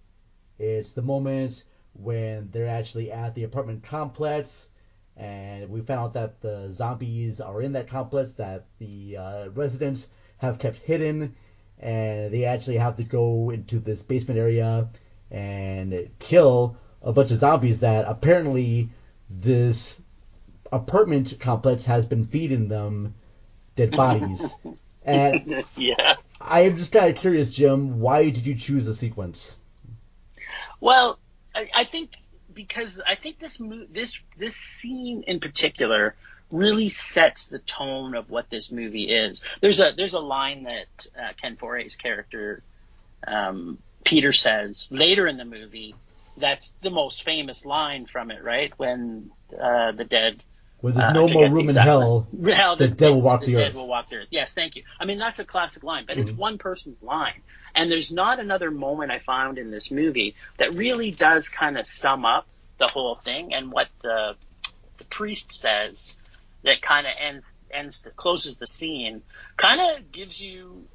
[0.59, 4.69] It's the moment when they're actually at the apartment complex,
[5.17, 10.07] and we found out that the zombies are in that complex that the uh, residents
[10.37, 11.35] have kept hidden,
[11.79, 14.87] and they actually have to go into this basement area
[15.31, 18.89] and kill a bunch of zombies that apparently
[19.31, 19.99] this
[20.71, 23.15] apartment complex has been feeding them
[23.75, 24.53] dead bodies.
[25.03, 26.15] and yeah.
[26.39, 29.55] I am just kind of curious, Jim, why did you choose the sequence?
[30.79, 31.19] Well,
[31.53, 32.11] I, I think
[32.53, 36.15] because I think this mo- this this scene in particular
[36.51, 39.43] really sets the tone of what this movie is.
[39.61, 42.61] There's a there's a line that uh, Ken Foree's character
[43.25, 45.95] um, Peter says later in the movie.
[46.37, 48.73] That's the most famous line from it, right?
[48.77, 50.41] When uh, the dead
[50.81, 53.67] Where there's uh, no more room in hell, Hell, the dead will walk the dead
[53.69, 53.75] earth.
[53.75, 54.27] will walk the earth.
[54.31, 54.83] Yes, thank you.
[54.99, 56.37] I mean, that's a classic line, but it's Mhm.
[56.37, 57.41] one person's line.
[57.75, 61.85] And there's not another moment I found in this movie that really does kind of
[61.87, 62.47] sum up
[62.79, 64.35] the whole thing and what the,
[64.97, 66.15] the priest says
[66.63, 69.21] that kind of ends, ends, the, closes the scene,
[69.57, 70.85] kind of gives you,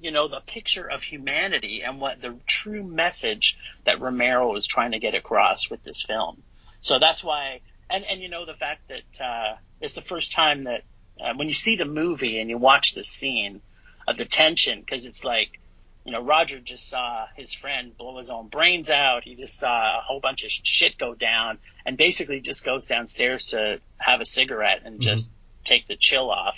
[0.00, 4.92] you know, the picture of humanity and what the true message that Romero was trying
[4.92, 6.42] to get across with this film.
[6.80, 7.60] So that's why,
[7.90, 10.82] and, and you know, the fact that, uh, it's the first time that,
[11.20, 13.60] uh, when you see the movie and you watch the scene
[14.06, 15.58] of the tension, cause it's like,
[16.04, 19.24] you know, Roger just saw his friend blow his own brains out.
[19.24, 23.46] He just saw a whole bunch of shit go down and basically just goes downstairs
[23.46, 25.30] to have a cigarette and just
[25.64, 26.54] take the chill off.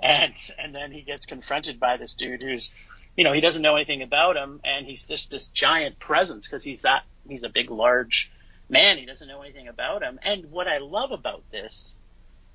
[0.00, 2.72] And, and then he gets confronted by this dude who's,
[3.16, 6.62] you know, he doesn't know anything about him and he's just this giant presence because
[6.62, 8.30] he's that, he's a big, large
[8.68, 8.98] man.
[8.98, 10.18] He doesn't know anything about him.
[10.22, 11.94] And what I love about this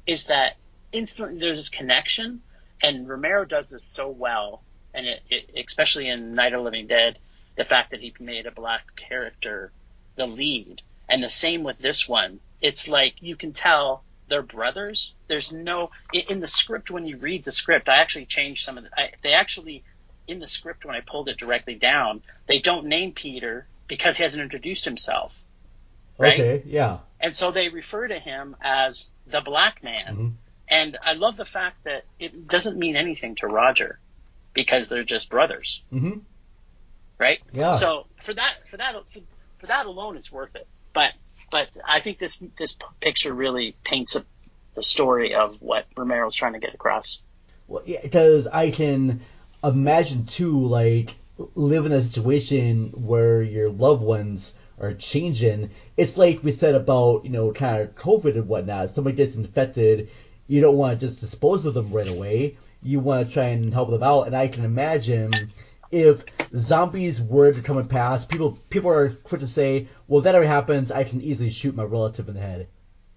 [0.05, 0.57] is that
[0.91, 2.41] instantly there's this connection
[2.81, 4.61] and Romero does this so well
[4.93, 7.17] and it, it, especially in Night of Living Dead,
[7.55, 9.71] the fact that he made a black character
[10.15, 12.39] the lead, and the same with this one.
[12.61, 15.13] It's like you can tell they're brothers.
[15.27, 17.89] There's no in, in the script when you read the script.
[17.89, 18.89] I actually changed some of the.
[18.95, 19.83] I, they actually
[20.27, 24.23] in the script when I pulled it directly down, they don't name Peter because he
[24.23, 25.42] hasn't introduced himself,
[26.17, 26.39] right?
[26.39, 26.99] Okay, yeah.
[27.19, 30.15] and so they refer to him as the black man.
[30.15, 30.31] Mhm.
[30.67, 33.99] And I love the fact that it doesn't mean anything to Roger
[34.53, 36.19] because they're just brothers, hmm
[37.19, 37.39] right?
[37.51, 37.73] Yeah.
[37.73, 39.19] So for that, for that, for,
[39.59, 40.67] for that alone, it's worth it.
[40.93, 41.13] But
[41.51, 44.25] but I think this this picture really paints a,
[44.75, 47.19] the story of what Romero's trying to get across.
[47.67, 49.21] Well, yeah, because I can
[49.63, 51.13] imagine too, like
[51.55, 54.53] live in a situation where your loved ones
[54.83, 55.71] are changing.
[55.97, 58.91] It's like we said about you know kind of COVID and whatnot.
[58.91, 60.09] Somebody gets infected,
[60.47, 62.57] you don't want to just dispose of them right away.
[62.81, 64.27] You want to try and help them out.
[64.27, 65.51] And I can imagine
[65.91, 66.25] if
[66.55, 70.35] zombies were to come and pass, people people are quick to say, well, if that
[70.35, 72.67] ever happens, I can easily shoot my relative in the head.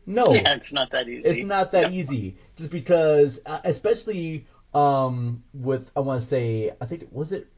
[0.07, 1.41] No, Yeah, it's not that easy.
[1.41, 2.37] It's not that easy.
[2.57, 7.49] Just because, uh, especially um, with I want to say, I think was it,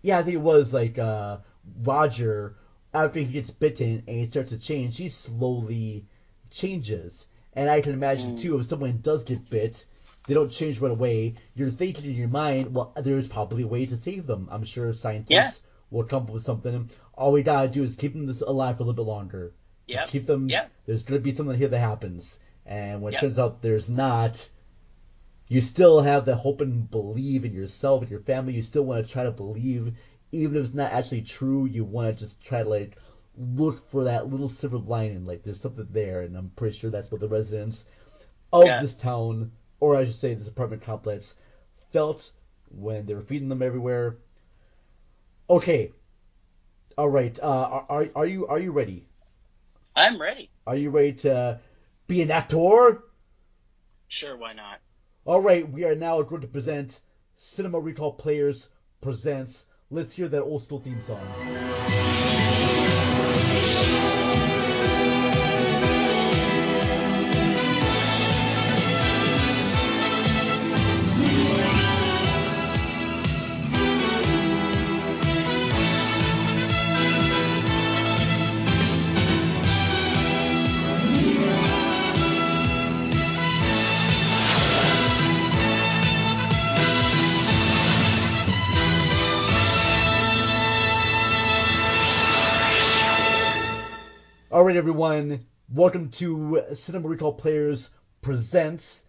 [0.00, 1.38] yeah, I think it was like uh,
[1.82, 2.56] Roger
[2.94, 6.06] after he gets bitten and he starts to change, he slowly
[6.50, 7.26] changes.
[7.54, 8.40] And I can imagine Mm.
[8.40, 9.86] too, if someone does get bit,
[10.26, 11.34] they don't change right away.
[11.54, 14.48] You're thinking in your mind, well, there's probably a way to save them.
[14.50, 15.50] I'm sure scientists Yeah.
[15.90, 16.90] will come up with something.
[17.14, 19.52] All we gotta do is keep them this alive for a little bit longer.
[19.86, 20.06] Yeah.
[20.06, 20.48] Keep them.
[20.48, 20.66] Yeah.
[20.86, 24.48] There's gonna be something here that happens, and when it turns out there's not,
[25.48, 28.54] you still have the hope and believe in yourself and your family.
[28.54, 29.94] You still want to try to believe,
[30.32, 31.66] even if it's not actually true.
[31.66, 32.96] You want to just try to like
[33.36, 36.22] look for that little silver lining, like there's something there.
[36.22, 37.84] And I'm pretty sure that's what the residents
[38.52, 38.80] of Yeah.
[38.80, 41.34] this town, or I should say this apartment complex,
[41.92, 42.30] felt
[42.70, 44.16] when they were feeding them everywhere.
[45.48, 45.92] Okay.
[46.98, 47.38] All right.
[47.40, 49.06] Uh, are, are are you are you ready?
[49.94, 50.50] I'm ready.
[50.66, 51.60] Are you ready to
[52.06, 53.02] be an actor?
[54.08, 54.80] Sure, why not?
[55.24, 57.00] All right, we are now going to present
[57.36, 58.68] Cinema Recall Players
[59.00, 59.64] presents.
[59.92, 62.11] Let's hear that old school theme song.
[94.62, 97.90] All right, everyone, welcome to Cinema Recall Players
[98.20, 99.02] presents.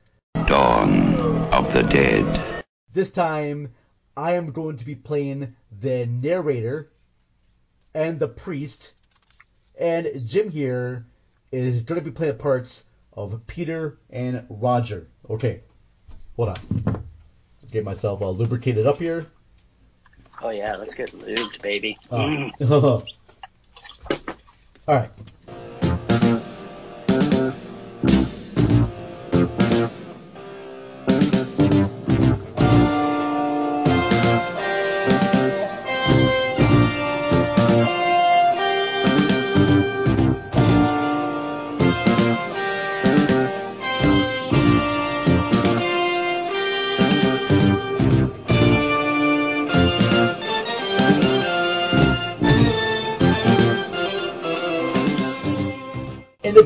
[0.47, 1.13] Dawn
[1.53, 2.63] of the Dead.
[2.91, 3.71] This time,
[4.17, 6.91] I am going to be playing the narrator
[7.93, 8.93] and the priest
[9.79, 11.05] And Jim here
[11.51, 12.83] is going to be playing the parts
[13.15, 15.05] of Peter and Roger.
[15.29, 15.61] Okay,
[16.35, 17.05] hold on.
[17.69, 19.27] Get myself uh, lubricated up here.
[20.41, 21.95] Oh yeah, let's get lubed, baby.
[22.09, 23.05] Uh, Mm.
[24.85, 25.11] All right.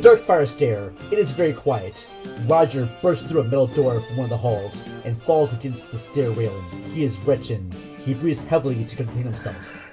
[0.08, 2.08] Dark fire stair, it is very quiet.
[2.46, 6.00] Roger bursts through a metal door from one of the halls and falls against the
[6.00, 6.64] stair railing.
[6.94, 7.70] He is retching.
[8.06, 9.84] He breathes heavily to contain himself.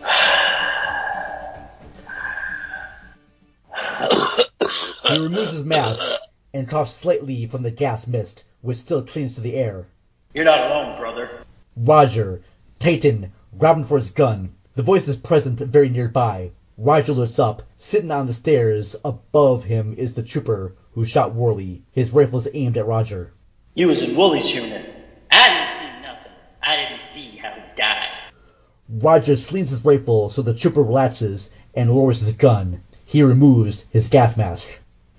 [5.08, 6.04] He removes his mask
[6.52, 9.86] and coughs slightly from the gas mist, which still clings to the air.
[10.34, 11.42] You're not alone, brother.
[11.76, 12.42] Roger,
[12.78, 14.54] Titan, grabbing for his gun.
[14.76, 16.52] The voice is present very nearby.
[16.76, 17.62] Roger looks up.
[17.78, 21.82] Sitting on the stairs above him is the trooper who shot Worley.
[21.92, 23.32] His rifle is aimed at Roger.
[23.74, 24.88] You was in Wooley's unit.
[25.30, 26.32] I didn't see nothing.
[26.62, 28.08] I didn't see how he died.
[28.88, 32.82] Roger slings his rifle so the trooper relaxes and lowers his gun.
[33.04, 34.68] He removes his gas mask.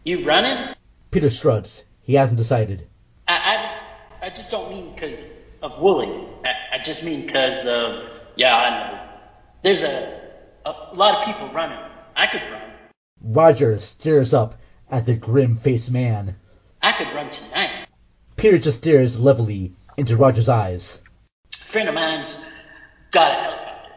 [0.03, 0.75] You running?
[1.11, 1.85] Peter shrugs.
[2.01, 2.87] He hasn't decided.
[3.27, 3.77] I, I, just-
[4.23, 6.27] I just don't mean because of Wooly.
[6.45, 8.03] I, I just mean because of,
[8.35, 9.09] yeah, I know.
[9.63, 10.21] There's a,
[10.65, 11.79] a lot of people running.
[12.15, 12.71] I could run.
[13.21, 14.55] Roger stares up
[14.89, 16.35] at the grim-faced man.
[16.81, 17.87] I could run tonight.
[18.35, 21.01] Peter just stares levelly into Roger's eyes.
[21.53, 22.45] A friend of mine's
[23.11, 23.91] got a helicopter.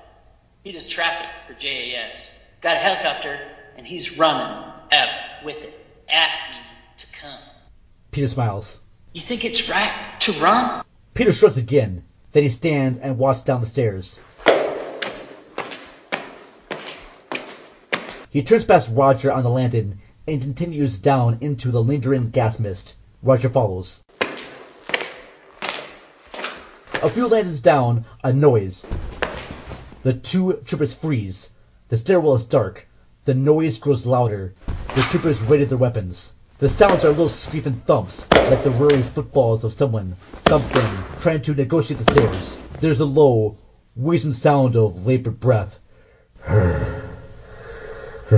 [0.63, 2.39] He does traffic for JAS.
[2.61, 3.39] Got a helicopter,
[3.77, 5.75] and he's running out with it.
[6.09, 6.57] Asked me
[6.99, 7.41] to come.
[8.11, 8.81] Peter smiles.
[9.13, 10.85] You think it's right to run?
[11.15, 12.05] Peter shrugs again.
[12.33, 14.21] Then he stands and walks down the stairs.
[18.31, 22.95] He turns past Roger on the landing and continues down into the lingering gas mist.
[23.23, 24.03] Roger follows.
[26.93, 28.85] A few landings down, a noise.
[30.03, 31.51] The two troopers freeze.
[31.89, 32.87] The stairwell is dark.
[33.25, 34.53] The noise grows louder.
[34.95, 36.35] The troopers raided their weapons.
[36.59, 41.55] The sounds are little screaming thumps, like the whirring footfalls of someone, something, trying to
[41.55, 42.59] negotiate the stairs.
[42.81, 43.57] There's a low,
[43.97, 45.79] wheezing sound of labored breath.
[48.29, 48.35] The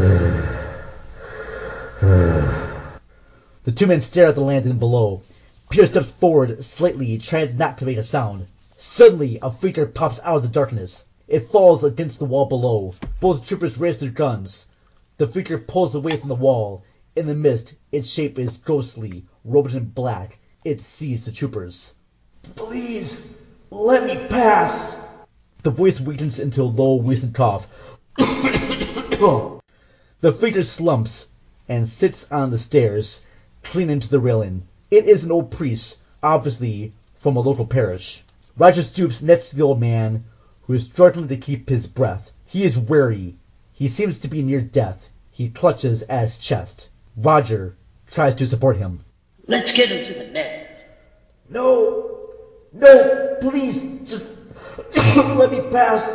[3.74, 5.22] two men stare at the landing below.
[5.68, 8.46] Peter steps forward slightly, trying not to make a sound.
[8.76, 11.04] Suddenly, a figure pops out of the darkness.
[11.26, 12.94] It falls against the wall below.
[13.18, 14.66] Both troopers raise their guns.
[15.18, 16.84] The figure pulls away from the wall.
[17.16, 20.38] In the mist, its shape is ghostly, robed in black.
[20.64, 21.94] It sees the troopers.
[22.54, 23.36] Please,
[23.70, 25.04] let me pass.
[25.64, 27.66] The voice weakens into a low, wheezing cough.
[29.22, 29.59] Oh.
[30.20, 31.28] The figure slumps
[31.68, 33.24] and sits on the stairs,
[33.62, 34.62] clinging to the railing.
[34.90, 38.22] It is an old priest, obviously from a local parish.
[38.56, 40.24] Roger stoops next to the old man,
[40.62, 42.32] who is struggling to keep his breath.
[42.46, 43.36] He is weary.
[43.72, 45.08] He seems to be near death.
[45.30, 46.88] He clutches at his chest.
[47.16, 49.00] Roger tries to support him.
[49.46, 50.82] Let's get him to the meds.
[51.48, 52.30] No,
[52.72, 54.38] no, please, just
[55.16, 56.14] let me pass.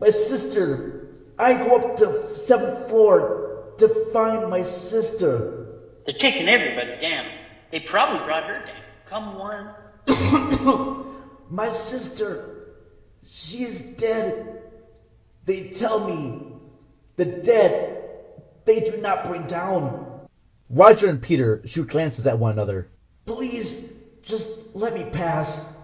[0.00, 1.09] My sister.
[1.40, 5.68] I go up to seventh floor to find my sister.
[6.04, 7.24] They're taking everybody down.
[7.72, 8.82] They probably brought her down.
[9.08, 11.06] Come one.
[11.50, 12.74] My sister,
[13.24, 14.64] she is dead.
[15.46, 16.42] They tell me
[17.16, 18.04] the dead
[18.66, 20.28] they do not bring down.
[20.68, 22.88] Roger and Peter shoot glances at one another.
[23.24, 23.90] Please,
[24.22, 25.74] just let me pass.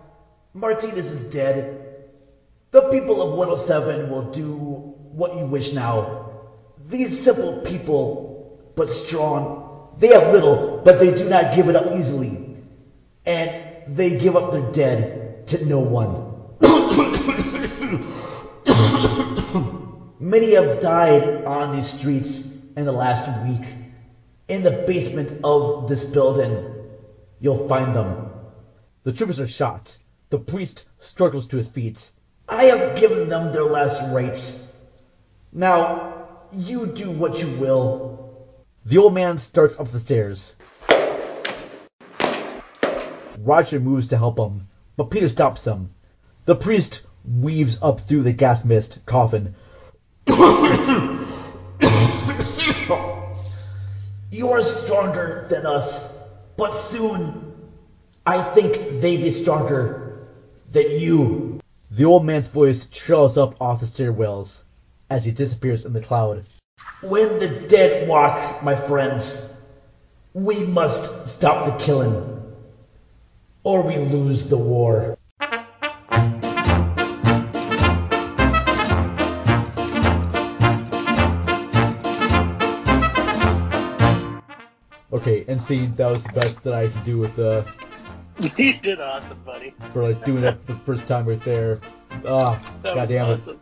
[0.52, 1.82] Martinez is dead.
[2.72, 6.30] The people of 107 will do what you wish now.
[6.88, 11.96] These simple people, but strong, they have little, but they do not give it up
[11.96, 12.56] easily.
[13.24, 16.34] And they give up their dead to no one.
[20.20, 23.66] Many have died on these streets in the last week.
[24.48, 26.74] In the basement of this building,
[27.40, 28.30] you'll find them.
[29.04, 29.98] The troopers are shocked.
[30.28, 32.10] The priest struggles to his feet.
[32.48, 34.65] I have given them their last rites.
[35.52, 38.16] Now, you do what you will.
[38.84, 40.54] The old man starts up the stairs.
[43.38, 45.88] Roger moves to help him, but Peter stops him.
[46.44, 49.54] The priest weaves up through the gas mist, coffin.
[54.28, 56.14] You are stronger than us,
[56.58, 57.54] but soon
[58.26, 60.28] I think they be stronger
[60.70, 61.60] than you.
[61.90, 64.64] The old man's voice trails up off the stairwells
[65.10, 66.44] as he disappears in the cloud.
[67.02, 69.54] When the dead walk, my friends,
[70.34, 72.42] we must stop the killing,
[73.64, 75.16] or we lose the war.
[85.12, 87.62] Okay, and see, that was the best that I could do with uh,
[88.38, 89.74] you did awesome, buddy.
[89.92, 91.80] for like doing that for the first time right there.
[92.26, 93.60] Ah, That god was damn it.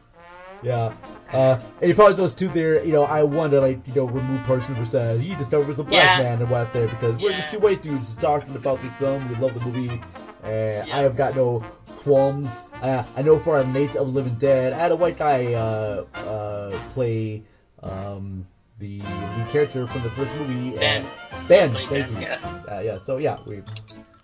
[0.64, 0.94] Yeah.
[1.32, 4.06] Uh, and you probably those two there, you know, I want to like, you know,
[4.06, 6.22] remove person who says he discovers the black Yeah.
[6.24, 9.28] man and what there because we're just two white dudes just talking about this film.
[9.28, 10.00] We love the movie,
[10.42, 12.62] and I have got no qualms.
[12.80, 16.04] Uh, I know for our Night of Living Dead, I had a white guy uh,
[16.14, 17.42] uh, play
[17.82, 18.46] um,
[18.78, 20.76] the lead character from the first movie.
[20.76, 21.06] Ben.
[21.48, 22.20] Ben, thank Ben, you.
[22.20, 22.62] yeah.
[22.70, 22.98] Uh, yeah.
[22.98, 23.62] So yeah, we,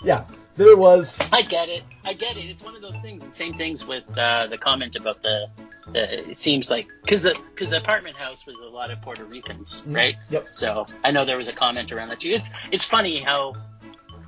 [0.02, 0.24] yeah.
[0.54, 1.18] There was.
[1.32, 1.82] I get it.
[2.04, 2.44] I get it.
[2.50, 3.24] It's one of those things.
[3.34, 5.48] Same things with uh, the comment about the.
[5.92, 9.24] The it seems like because the because the apartment house was a lot of Puerto
[9.24, 9.96] Ricans, Mhm.
[9.96, 10.16] right?
[10.30, 10.48] Yep.
[10.52, 12.30] So I know there was a comment around that too.
[12.30, 13.54] It's it's funny how,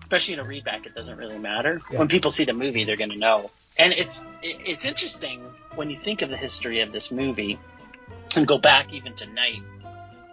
[0.03, 1.80] especially in a readback, it doesn't really matter.
[1.90, 1.98] Yeah.
[1.98, 3.50] When people see the movie, they're going to know.
[3.78, 5.42] And it's it, it's interesting
[5.74, 7.59] when you think of the history of this movie,
[8.36, 9.62] and go back even to Night,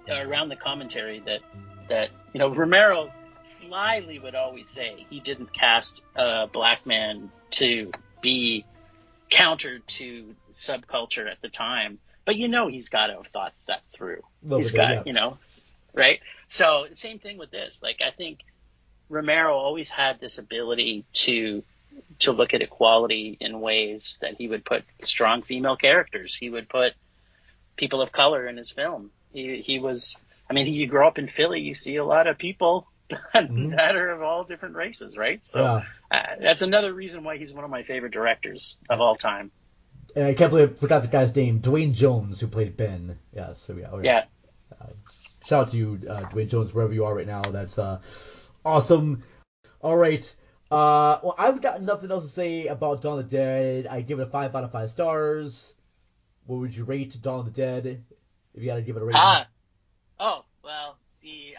[0.09, 1.39] uh, around the commentary that
[1.89, 3.11] that you know Romero
[3.43, 7.91] slyly would always say he didn't cast a black man to
[8.21, 8.65] be
[9.29, 13.81] counter to subculture at the time, but you know he's got to have thought that
[13.93, 14.21] through.
[14.43, 15.03] Little He's bit, got yeah.
[15.05, 15.37] you know,
[15.93, 16.19] right?
[16.47, 17.81] So same thing with this.
[17.81, 18.39] Like I think
[19.09, 21.63] Romero always had this ability to
[22.19, 26.35] to look at equality in ways that he would put strong female characters.
[26.35, 26.93] He would put
[27.75, 29.11] people of color in his film.
[29.33, 30.17] He he was.
[30.49, 32.87] I mean, you grow up in Philly, you see a lot of people
[33.33, 35.45] that are of all different races, right?
[35.45, 35.83] So Yeah.
[36.11, 39.51] uh, that's another reason why he's one of my favorite directors of all time.
[40.15, 43.17] And I can't believe I forgot the guy's name, Duane Jones, who played Ben.
[43.33, 43.89] Yeah, so yeah.
[43.91, 44.05] okay.
[44.05, 44.23] Yeah.
[45.45, 47.41] Shout out to you, uh, Duane Jones, wherever you are right now.
[47.43, 47.99] That's uh,
[48.65, 49.23] awesome.
[49.81, 50.23] All right.
[50.69, 53.87] Uh, well, I've got nothing else to say about Dawn of the Dead.
[53.87, 55.73] I give it a five out of five stars.
[56.45, 58.03] What would you rate Dawn of the Dead?
[58.53, 59.21] If you had to give it a rating.
[59.23, 59.47] Ah.
[60.19, 60.43] Oh,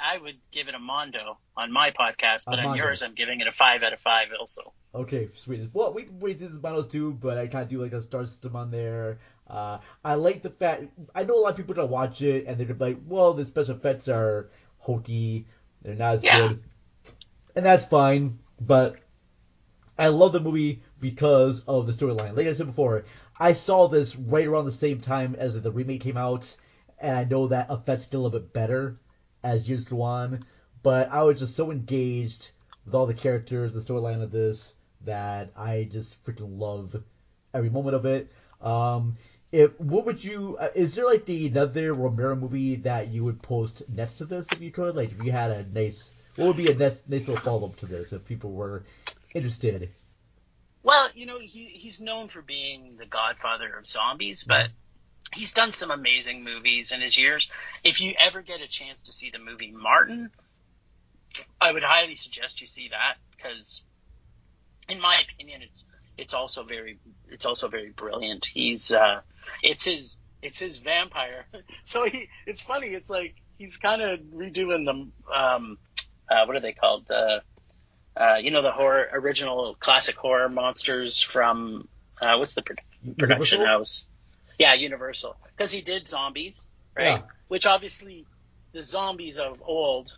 [0.02, 2.82] I would give it a Mondo on my podcast, but A on Mondo.
[2.84, 4.72] yours, I'm giving it a five out of five also.
[4.94, 5.68] Okay, sweet.
[5.72, 8.24] Well, we we did this Monos too, but I kind of do like a star
[8.24, 9.18] system on there.
[9.46, 10.84] Uh, I like the fact
[11.14, 13.34] I know a lot of people don't watch it and they're gonna be like, well,
[13.34, 15.46] the special effects are hokey,
[15.82, 16.48] they're not as Yeah.
[16.48, 16.62] good,
[17.54, 18.38] and that's fine.
[18.60, 18.96] But
[19.98, 22.36] I love the movie because of the storyline.
[22.36, 23.04] Like I said before,
[23.38, 26.56] I saw this right around the same time as the remake came out,
[26.98, 28.96] and I know that affects it a little bit better
[29.42, 30.40] as years go on.
[30.82, 32.50] But I was just so engaged
[32.84, 34.74] with all the characters, the storyline of this,
[35.04, 37.02] that I just freaking love
[37.52, 38.30] every moment of it.
[38.60, 39.16] Um,
[39.52, 40.56] if what would you?
[40.58, 44.46] Uh, is there like the another Romero movie that you would post next to this
[44.52, 44.94] if you could?
[44.94, 47.76] Like if you had a nice, what would be a nice, nice little follow up
[47.78, 48.84] to this if people were
[49.34, 49.90] interested?
[50.82, 54.68] Well, you know, he, he's known for being the godfather of zombies, but
[55.34, 57.50] he's done some amazing movies in his years.
[57.84, 60.30] If you ever get a chance to see the movie Martin,
[61.60, 63.82] I would highly suggest you see that because,
[64.88, 65.84] in my opinion, it's
[66.18, 68.46] it's also very it's also very brilliant.
[68.46, 69.20] He's uh,
[69.62, 71.46] it's his it's his vampire.
[71.84, 72.88] so he it's funny.
[72.88, 75.78] It's like he's kind of redoing the um,
[76.28, 77.42] uh, what are they called the
[78.16, 81.88] uh, you know the horror original classic horror monsters from
[82.20, 82.76] uh, what's the pro-
[83.16, 83.66] production Universal?
[83.66, 84.06] house?
[84.60, 85.36] Yeah, Universal.
[85.56, 87.20] Because he did zombies, right?
[87.20, 87.22] Yeah.
[87.48, 88.26] Which obviously
[88.72, 90.14] the zombies of old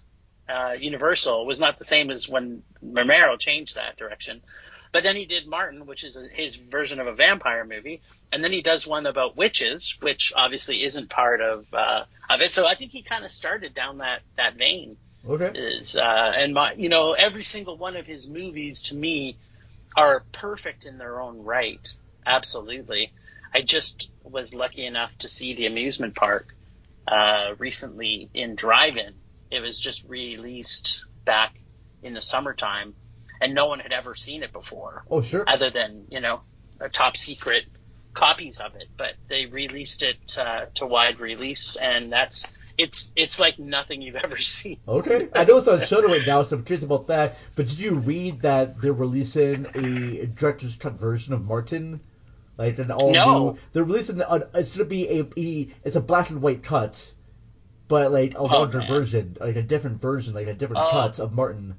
[0.49, 4.43] uh, Universal was not the same as when Romero changed that direction.
[4.93, 8.43] But then he did Martin, which is a, his version of a vampire movie, and
[8.43, 12.53] then he does one about witches, which obviously isn't part of uh, of it.
[12.53, 15.53] So I think he kind of started down that that vein Okay.
[15.55, 19.37] is uh, and my you know every single one of his movies to me
[19.97, 21.89] are perfect in their own right
[22.27, 23.13] absolutely
[23.55, 26.55] i just was lucky enough to see the amusement park
[27.07, 29.15] uh, recently in drive-in.
[29.51, 31.55] It was just released back
[32.03, 32.95] in the summertime
[33.41, 35.05] and no one had ever seen it before.
[35.11, 35.45] Oh sure.
[35.47, 36.41] other than you know
[36.81, 37.65] a top secret
[38.15, 38.89] copies of it.
[38.97, 42.47] But they released it uh, to wide release and that's
[42.79, 44.79] it's it's like nothing you've ever seen.
[44.89, 47.37] Okay, I know it's on Shudder right now, so I'm curious about that.
[47.57, 52.01] But did you read that they're releasing a director's cut version of Martin,
[52.59, 53.51] like an all No.
[53.53, 53.59] new?
[53.73, 57.13] They're releasing an, it's gonna be a, it's a black and white cut,
[57.89, 58.89] but like a Oh, longer man.
[58.89, 60.91] version, like a different version, like a different Oh.
[60.91, 61.77] cut of Martin.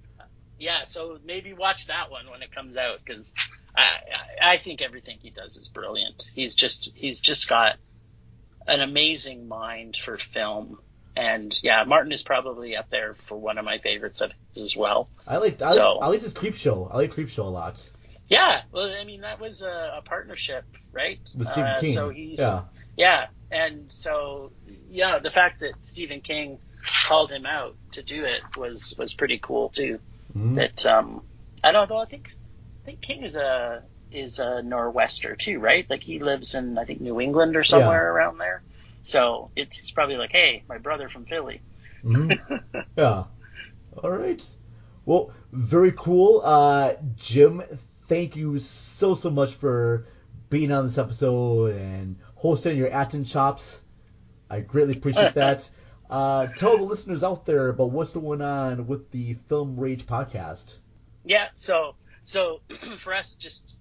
[0.59, 3.33] Yeah, so maybe watch that one when it comes out because
[3.75, 6.23] I, I I think everything he does is brilliant.
[6.33, 7.75] He's just he's just got
[8.67, 10.79] an amazing mind for film,
[11.17, 14.75] and yeah, Martin is probably up there for one of my favorites of his as
[14.75, 15.09] well.
[15.27, 16.89] I like I, So- I like this Creepshow.
[16.91, 17.89] I like Creepshow a lot.
[18.27, 21.19] Yeah, well, I mean that was a, a partnership, right?
[21.35, 21.93] With Stephen Uh, King.
[21.93, 22.61] So he's Yeah.
[22.95, 24.51] yeah, and so
[24.89, 26.59] yeah, the fact that Stephen King
[27.07, 29.99] called him out to do it was was pretty cool too.
[30.35, 30.55] Mhm.
[30.55, 31.23] That um,
[31.63, 31.97] I don't know.
[31.97, 32.29] I think
[32.83, 35.89] I think King is a is a Nor'wester too, right?
[35.89, 38.61] Like he lives in I think New England or somewhere around there.
[39.01, 41.61] So it's, probably like, hey, my brother from Philly.
[42.01, 42.31] hmm
[42.97, 43.25] yeah.
[44.01, 44.49] All right.
[45.05, 46.41] Well, very cool.
[46.43, 47.61] Uh, Jim,
[48.13, 50.05] thank you so so much for
[50.51, 53.81] being on this episode and hosting your acting chops.
[54.51, 55.67] I greatly appreciate that.
[56.11, 60.75] Uh, tell the listeners out there about what's going on with the Film Rage podcast.
[61.25, 62.61] Yeah, so so
[62.99, 63.73] for us, just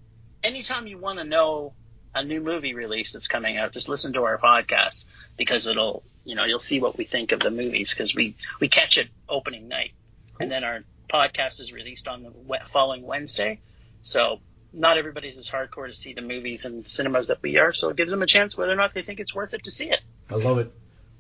[0.43, 1.75] anytime you want to know
[2.15, 5.05] a new movie release that's coming out, just listen to our podcast
[5.37, 8.69] because it'll you know you'll see what we think of the movies because we we
[8.71, 9.93] catch it opening night,
[10.41, 12.33] and then our podcast is released on the
[12.73, 13.61] following Wednesday.
[14.03, 14.41] So
[14.73, 17.97] not everybody's as hardcore to see the movies and cinemas that we are, so it
[17.97, 20.01] gives them a chance whether or not they think it's worth it to see it.
[20.31, 20.73] I love it.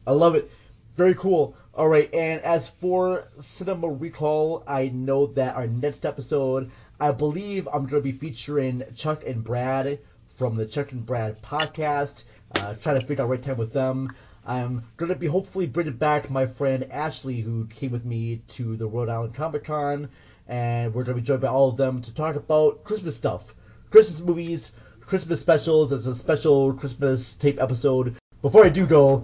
[0.06, 0.50] I love it.
[0.96, 1.56] Very cool.
[1.74, 6.70] All right, and as for Cinema Recall, I know that our next episode,
[7.00, 9.98] I believe I'm going to be featuring Chuck and Brad
[10.34, 12.24] from the Chuck and Brad podcast.
[12.54, 14.14] Uh, trying to figure out right time with them.
[14.44, 18.76] I'm going to be hopefully bringing back my friend Ashley, who came with me to
[18.76, 20.10] the Rhode Island Comic Con,
[20.48, 23.54] and we're going to be joined by all of them to talk about Christmas stuff,
[23.90, 25.92] Christmas movies, Christmas specials.
[25.92, 28.16] It's a special Christmas tape episode.
[28.40, 29.22] Before I do go,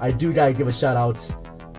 [0.00, 1.18] I do gotta give a shout out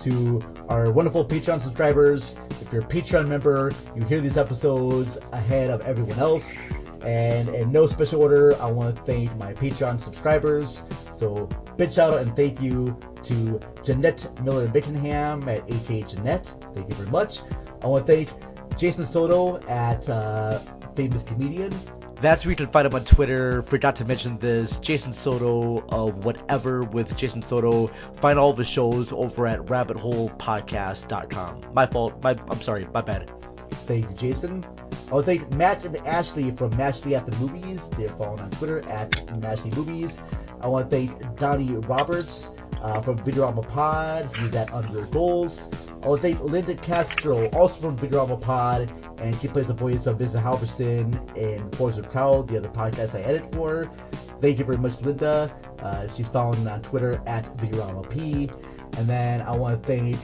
[0.02, 2.36] to our wonderful Patreon subscribers.
[2.62, 6.56] If you're a Patreon member, you hear these episodes ahead of everyone else.
[7.02, 10.84] And in no special order, I want to thank my Patreon subscribers.
[11.14, 16.54] So big shout out and thank you to Jeanette Miller Bickenham at HA Jeanette.
[16.74, 17.42] Thank you very much.
[17.82, 18.49] I want to thank
[18.80, 20.58] Jason Soto at uh,
[20.96, 21.74] Famous Comedian.
[22.22, 23.62] That's where you can find him on Twitter.
[23.62, 24.80] Forgot to mention this.
[24.80, 27.88] Jason Soto of Whatever with Jason Soto.
[28.22, 31.74] Find all of his shows over at rabbitholepodcast.com.
[31.74, 32.24] My fault.
[32.24, 32.88] My I'm sorry.
[32.94, 33.30] My bad.
[33.72, 34.66] Thank you, Jason.
[35.10, 37.90] I want to thank Matt and Ashley from Mashley at the Movies.
[37.90, 39.12] They're following on Twitter at
[39.42, 40.22] Mashley Movies.
[40.62, 42.52] I want to thank Donnie Roberts
[42.82, 44.34] uh, from Videorama Pod.
[44.38, 45.68] He's at Under Goals.
[46.02, 48.90] I want to thank Linda Castro, also from Videorama Pod,
[49.20, 50.42] and she plays the voice of Mrs.
[50.42, 53.92] Halverson in Forza Crowd, the other podcast I edit for.
[54.40, 55.54] Thank you very much, Linda.
[55.80, 58.50] Uh, she's following on Twitter at Videorama P.
[58.98, 60.16] And then I want to thank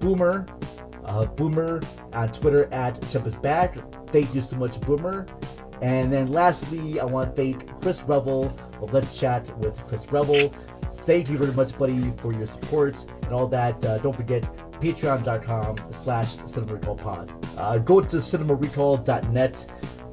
[0.00, 0.46] Boomer,
[1.04, 1.82] uh, Boomer
[2.14, 3.76] on Twitter at Jump is Back.
[4.10, 5.26] Thank you so much, Boomer.
[5.82, 8.46] And then lastly, I want to thank Chris Revel
[8.80, 10.54] of Let's Chat with Chris Revel.
[11.04, 13.84] Thank you very much, buddy, for your support and all that.
[13.84, 14.42] Uh, don't forget
[14.80, 17.58] patreon.com slash cinemarecallpod.
[17.58, 19.66] Uh, go to cinemarecall.net.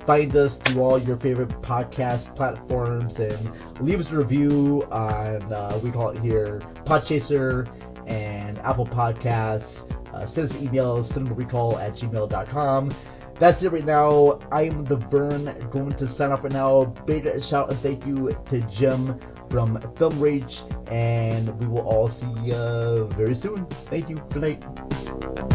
[0.05, 5.80] Find us through all your favorite podcast platforms and leave us a review on, uh,
[5.84, 7.68] we call it here, Podchaser
[8.05, 9.92] and Apple Podcasts.
[10.13, 12.92] Uh, send us emails, cinemarecall at gmail.com.
[13.37, 14.39] That's it right now.
[14.51, 16.86] I'm the Vern going to sign off right now.
[17.05, 19.20] Big shout and thank you to Jim
[19.55, 23.65] from Film Rage, and we will all see you very soon.
[23.89, 24.17] Thank you.
[24.33, 25.54] Good night.